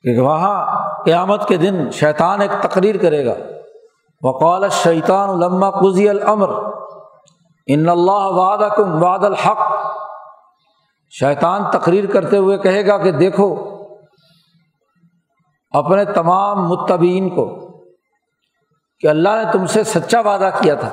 کہ 0.02 0.20
وہاں 0.20 0.66
قیامت 1.04 1.48
کے 1.48 1.56
دن 1.56 1.90
شیطان 1.90 2.40
ایک 2.40 2.50
تقریر 2.62 2.96
کرے 2.96 3.26
گا۔ 3.26 3.34
وقال 4.22 4.68
شیطان 4.68 5.28
علما 5.28 5.70
قزی 5.70 6.08
العمر 6.08 6.48
ان 7.66 7.88
اللہ 7.88 8.26
واد 8.30 8.58
کم 8.76 9.02
واد 9.02 9.18
الحق۔ 9.18 9.58
شیطان 11.10 11.70
تقریر 11.70 12.06
کرتے 12.06 12.36
ہوئے 12.36 12.58
کہے 12.58 12.86
گا 12.86 12.98
کہ 12.98 13.10
دیکھو، 13.10 13.54
اپنے 15.70 16.04
تمام 16.04 16.68
متبین 16.68 17.28
کو 17.28 17.67
کہ 19.00 19.06
اللہ 19.06 19.28
نے 19.28 19.52
تم 19.52 19.66
سے 19.66 19.84
سچا 19.84 20.20
وعدہ 20.20 20.50
کیا 20.62 20.74
تھا 20.74 20.88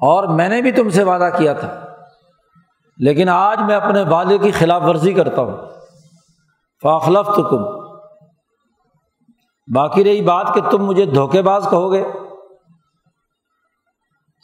اور 0.00 0.24
میں 0.24 0.48
نے 0.48 0.62
بھی 0.62 0.72
تم 0.72 0.90
سے 0.90 1.04
وعدہ 1.04 1.28
کیا 1.38 1.52
تھا۔ 1.52 1.84
لیکن 2.98 3.28
آج 3.28 3.60
میں 3.62 3.76
اپنے 3.76 4.02
وعدے 4.02 4.38
کی 4.38 4.50
خلاف 4.50 4.82
ورزی 4.82 5.12
کرتا 5.12 5.42
ہوں۔ 5.42 5.56
فاخلف 6.82 7.26
تو 7.26 7.42
کم 7.42 7.88
باقی 9.74 10.04
رہی 10.04 10.22
بات 10.22 10.46
کہ 10.54 10.60
تم 10.70 10.84
مجھے 10.84 11.04
دھوکے 11.04 11.42
باز 11.42 11.66
کہو 11.70 11.92
گے۔ 11.92 12.04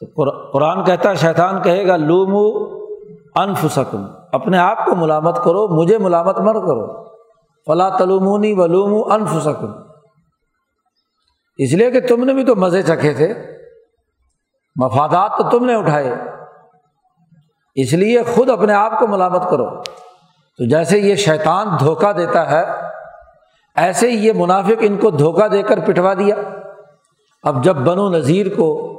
تو 0.01 0.31
قرآن 0.53 0.85
کہتا 0.85 1.11
ہے، 1.11 1.15
شیطان 1.15 1.63
کہے 1.63 1.87
گا، 1.87 1.97
لومو 1.97 2.75
انفسکم۔ 3.35 4.07
اپنے 4.33 4.59
آپ 4.59 4.85
کو 4.85 4.95
ملامت 4.95 5.37
کرو، 5.45 5.69
مجھے 5.69 5.99
ملامت 5.99 6.41
مر 6.41 6.55
کرو۔ 6.55 7.05
فلاں 7.67 7.91
تلومونی 7.99 8.53
و 8.53 8.67
لومو 8.67 9.13
انفسکم۔ 9.13 9.84
اس 11.57 11.73
لیے 11.73 11.91
کہ 11.91 12.01
تم 12.01 12.25
نے 12.25 12.35
بھی 12.35 12.45
تو 12.45 12.57
مزے 12.57 12.83
چکھے 12.83 13.13
تھے۔ 13.13 13.35
مفادات 14.77 15.31
تو 15.39 15.59
تم 15.59 15.65
نے 15.65 15.75
اٹھائے۔ 15.75 16.15
اس 17.75 17.93
لیے 17.93 18.23
خود 18.23 18.51
اپنے 18.51 18.73
آپ 18.73 18.99
کو 18.99 19.07
ملامت 19.07 19.51
کرو۔ 19.51 19.83
تو 20.59 20.69
جیسے 20.69 20.99
یہ 20.99 21.15
شیطان 21.15 21.67
دھوکہ 21.81 22.13
دیتا 22.13 22.51
ہے، 22.51 22.65
ایسے 23.77 24.11
ہی 24.11 24.27
یہ 24.27 24.33
منافق 24.37 24.73
ان 24.81 24.97
کو 24.97 25.11
دھوکہ 25.11 25.49
دے 25.49 25.63
کر 25.63 25.81
پٹوا 25.81 26.15
دیا۔ 26.15 26.35
اب 27.43 27.65
جب 27.65 27.77
بنو 27.77 28.09
نذیر 28.09 28.55
کو 28.57 28.91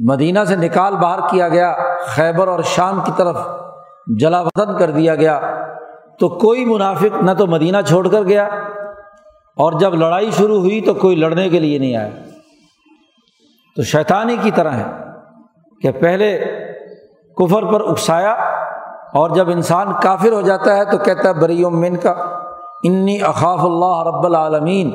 مدینہ 0.00 0.44
سے 0.48 0.56
نکال 0.56 0.96
باہر 0.96 1.18
کیا 1.30 1.48
گیا، 1.48 1.76
خیبر 2.00 2.48
اور 2.48 2.62
شام 2.62 3.00
کی 3.04 3.12
طرف 3.16 3.36
جلا 4.18 4.40
وطن 4.40 4.78
کر 4.78 4.90
دیا 4.90 5.14
گیا، 5.14 5.40
تو 6.18 6.28
کوئی 6.28 6.64
منافق 6.64 7.22
نہ 7.22 7.30
تو 7.38 7.46
مدینہ 7.46 7.76
چھوڑ 7.86 8.08
کر 8.08 8.22
گیا۔ 8.22 8.48
اور 9.56 9.72
جب 9.72 9.94
لڑائی 9.94 10.30
شروع 10.30 10.58
ہوئی 10.58 10.80
تو 10.80 10.94
کوئی 10.94 11.16
لڑنے 11.16 11.48
کے 11.48 11.60
لیے 11.60 11.78
نہیں 11.78 11.96
آیا۔ 11.96 12.08
تو 13.76 13.82
شیطانی 13.82 14.36
کی 14.42 14.50
طرح 14.50 14.70
ہے 14.70 14.84
کہ 15.82 15.92
پہلے 15.92 16.44
کفر 17.36 17.64
پر 17.64 17.80
اکسایا 17.80 18.32
اور 19.12 19.30
جب 19.30 19.50
انسان 19.50 19.86
کافر 20.02 20.32
ہو 20.32 20.40
جاتا 20.40 20.76
ہے 20.76 20.84
تو 20.84 20.98
کہتا 20.98 21.28
ہے، 21.28 21.34
بری 21.34 21.64
من 21.64 21.96
کا، 21.96 22.14
انی 22.82 23.22
اقاف 23.22 23.64
اللہ 23.64 24.02
رب 24.02 24.24
العالمین۔ 24.24 24.90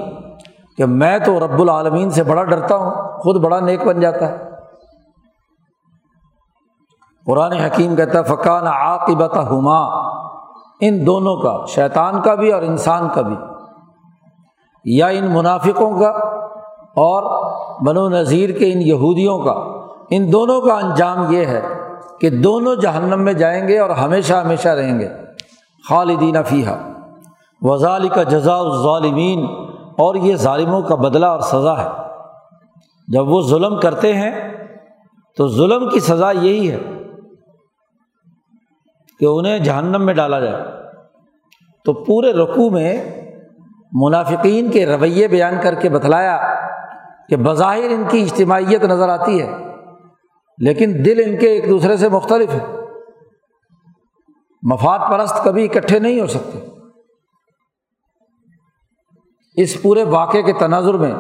کہ 0.78 0.86
میں 0.86 1.20
تو 1.20 1.40
رب 1.40 1.62
العالمین 1.62 2.10
سے 2.10 2.24
بڑا 2.24 2.44
ڈرتا 2.44 2.76
ہوں، 2.76 2.92
خود 3.20 3.42
بڑا 3.42 3.60
نیک 3.60 3.86
بن 3.86 4.00
جاتا 4.00 4.30
ہے۔ 4.30 4.38
قرآن 7.26 7.52
حکیم 7.52 7.96
کہتا 7.96 8.20
ہے 8.20 8.24
فقان 8.24 8.68
عاقبت 8.68 9.38
ہما 9.38 9.80
ان 10.80 11.06
دونوں 11.06 11.38
کا، 11.38 11.66
شیطان 11.68 12.22
کا 12.22 12.36
بھی 12.36 12.52
اور 12.52 12.62
انسان 12.62 13.10
کا 13.16 13.22
بھی۔ 13.22 13.36
یا 14.86 15.08
ان 15.08 15.26
منافقوں 15.34 16.00
کا 16.00 16.10
اور 16.80 17.52
بنو 17.84 18.10
نذیر 18.10 18.60
کے 18.60 18.74
ان 18.74 18.82
یہودیوں 18.82 19.40
کا۔ 19.40 19.52
ان 20.10 20.32
دونوں 20.32 20.62
کا 20.62 20.74
انجام 20.74 21.32
یہ 21.32 21.46
ہے 21.46 21.62
کہ 22.20 22.30
دونوں 22.30 22.76
جہنم 22.76 23.22
میں 23.22 23.34
جائیں 23.34 23.68
گے 23.68 23.80
اور 23.80 23.90
ہمیشہ 23.90 24.34
ہمیشہ 24.34 24.68
رہیں 24.68 25.00
گے۔ 25.00 25.08
خالدین 25.90 26.44
فیحہ 26.44 26.76
وزال 27.62 28.08
کا 28.08 28.24
جزا 28.24 28.56
الظالمین۔ 28.56 29.46
اور 29.98 30.16
یہ 30.16 30.36
ظالموں 30.36 30.82
کا 30.82 30.96
بدلہ 30.96 31.26
اور 31.26 31.40
سزا 31.40 31.84
ہے۔ 31.84 31.90
جب 33.08 33.30
وہ 33.30 33.42
ظلم 33.42 33.80
کرتے 33.80 34.14
ہیں 34.14 34.32
تو 35.38 35.48
ظلم 35.48 35.90
کی 35.90 36.00
سزا 36.00 36.32
یہی 36.32 36.72
ہے 36.72 36.80
کہ 39.20 39.26
انہیں 39.26 39.60
جہنم 39.60 40.06
میں 40.06 40.14
ڈالا 40.14 40.40
جائے۔ 40.40 40.64
تو 41.86 41.94
پورے 41.94 42.34
رقوع 42.34 42.70
میں 42.70 43.22
منافقین 43.92 44.72
کے 44.72 44.86
رویے 44.86 45.28
بیان 45.28 45.54
کر 45.64 45.76
کے 45.76 45.90
بتلایا 45.90 46.38
کہ 47.30 47.36
بظاہر 47.36 47.90
ان 47.90 48.04
کی 48.10 48.22
اجتماعیت 48.22 48.84
نظر 48.84 49.10
آتی 49.10 49.42
ہے، 49.42 49.58
لیکن 50.58 50.94
دل 51.06 51.22
ان 51.26 51.38
کے 51.38 51.48
ایک 51.48 51.70
دوسرے 51.70 51.98
سے 51.98 52.10
مختلف 52.10 52.50
ہے۔ 52.54 52.66
مفاد 54.64 55.00
پرست 55.12 55.44
کبھی 55.44 55.66
اکٹھے 55.66 56.00
نہیں 56.00 56.22
ہو 56.22 56.28
سکتے۔ 56.28 56.60
اس 59.56 59.82
پورے 59.82 60.04
واقعے 60.04 60.42
کے 60.42 60.54
تناظر 60.54 60.94
میں 60.94 61.14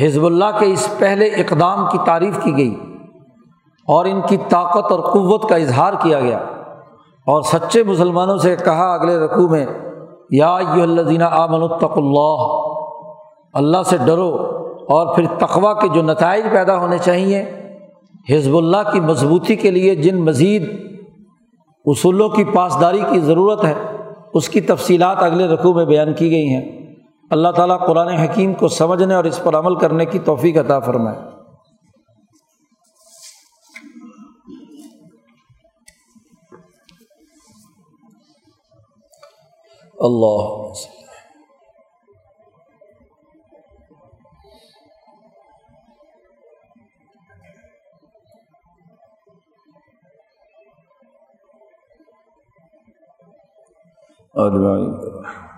حزب 0.00 0.26
اللہ 0.26 0.58
کے 0.60 0.72
اس 0.72 0.94
پہلے 0.98 1.26
اقدام 1.26 1.88
کی 1.92 1.98
تعریف 2.06 2.38
کی 2.42 2.56
گئی 2.56 2.96
اور 3.88 4.04
ان 4.04 4.20
کی 4.20 4.36
طاقت 4.36 4.92
اور 4.92 5.00
قوت 5.00 5.48
کا 5.48 5.56
اظہار 5.56 5.92
کیا 6.02 6.20
گیا 6.20 6.38
اور 7.26 7.42
سچے 7.42 7.82
مسلمانوں 7.82 8.36
سے 8.36 8.56
کہا 8.56 8.94
اگلے 8.94 9.18
رقوع 9.18 9.48
میں 9.48 9.66
یا 10.30 10.54
الزینہ 10.54 11.24
آمن 11.24 11.62
الطق 11.62 11.98
اللہ۔ 11.98 12.64
اللہ 13.52 13.82
سے 13.86 13.96
ڈرو 14.06 14.36
اور 14.88 15.14
پھر 15.14 15.24
تقوا 15.38 15.72
کے 15.72 15.88
جو 15.88 16.02
نتائج 16.02 16.44
پیدا 16.52 16.76
ہونے 16.76 16.98
چاہیے۔ 16.98 17.44
حزب 18.30 18.56
اللہ 18.56 18.90
کی 18.92 19.00
مضبوطی 19.00 19.56
کے 19.56 19.70
لیے 19.70 19.94
جن 19.94 20.16
مزید 20.24 20.68
اصولوں 21.86 22.28
کی 22.28 22.44
پاسداری 22.44 23.00
کی 23.12 23.20
ضرورت 23.20 23.64
ہے، 23.64 23.74
اس 24.34 24.48
کی 24.48 24.60
تفصیلات 24.60 25.22
اگلے 25.22 25.46
رقوع 25.46 25.72
میں 25.72 25.84
بیان 25.84 26.14
کی 26.14 26.30
گئی 26.30 26.48
ہیں۔ 26.48 26.86
اللہ 27.30 27.48
تعالیٰ 27.48 27.78
قرآن 27.86 28.08
حکیم 28.08 28.54
کو 28.54 28.68
سمجھنے 28.68 29.14
اور 29.14 29.24
اس 29.24 29.44
پر 29.44 29.58
عمل 29.58 29.74
کرنے 29.74 30.04
کی 30.04 30.18
توفیق 30.18 30.58
عطا 30.58 30.78
فرمائے۔ 30.78 31.33
اللہ 39.98 40.84
اجمعین 54.34 55.53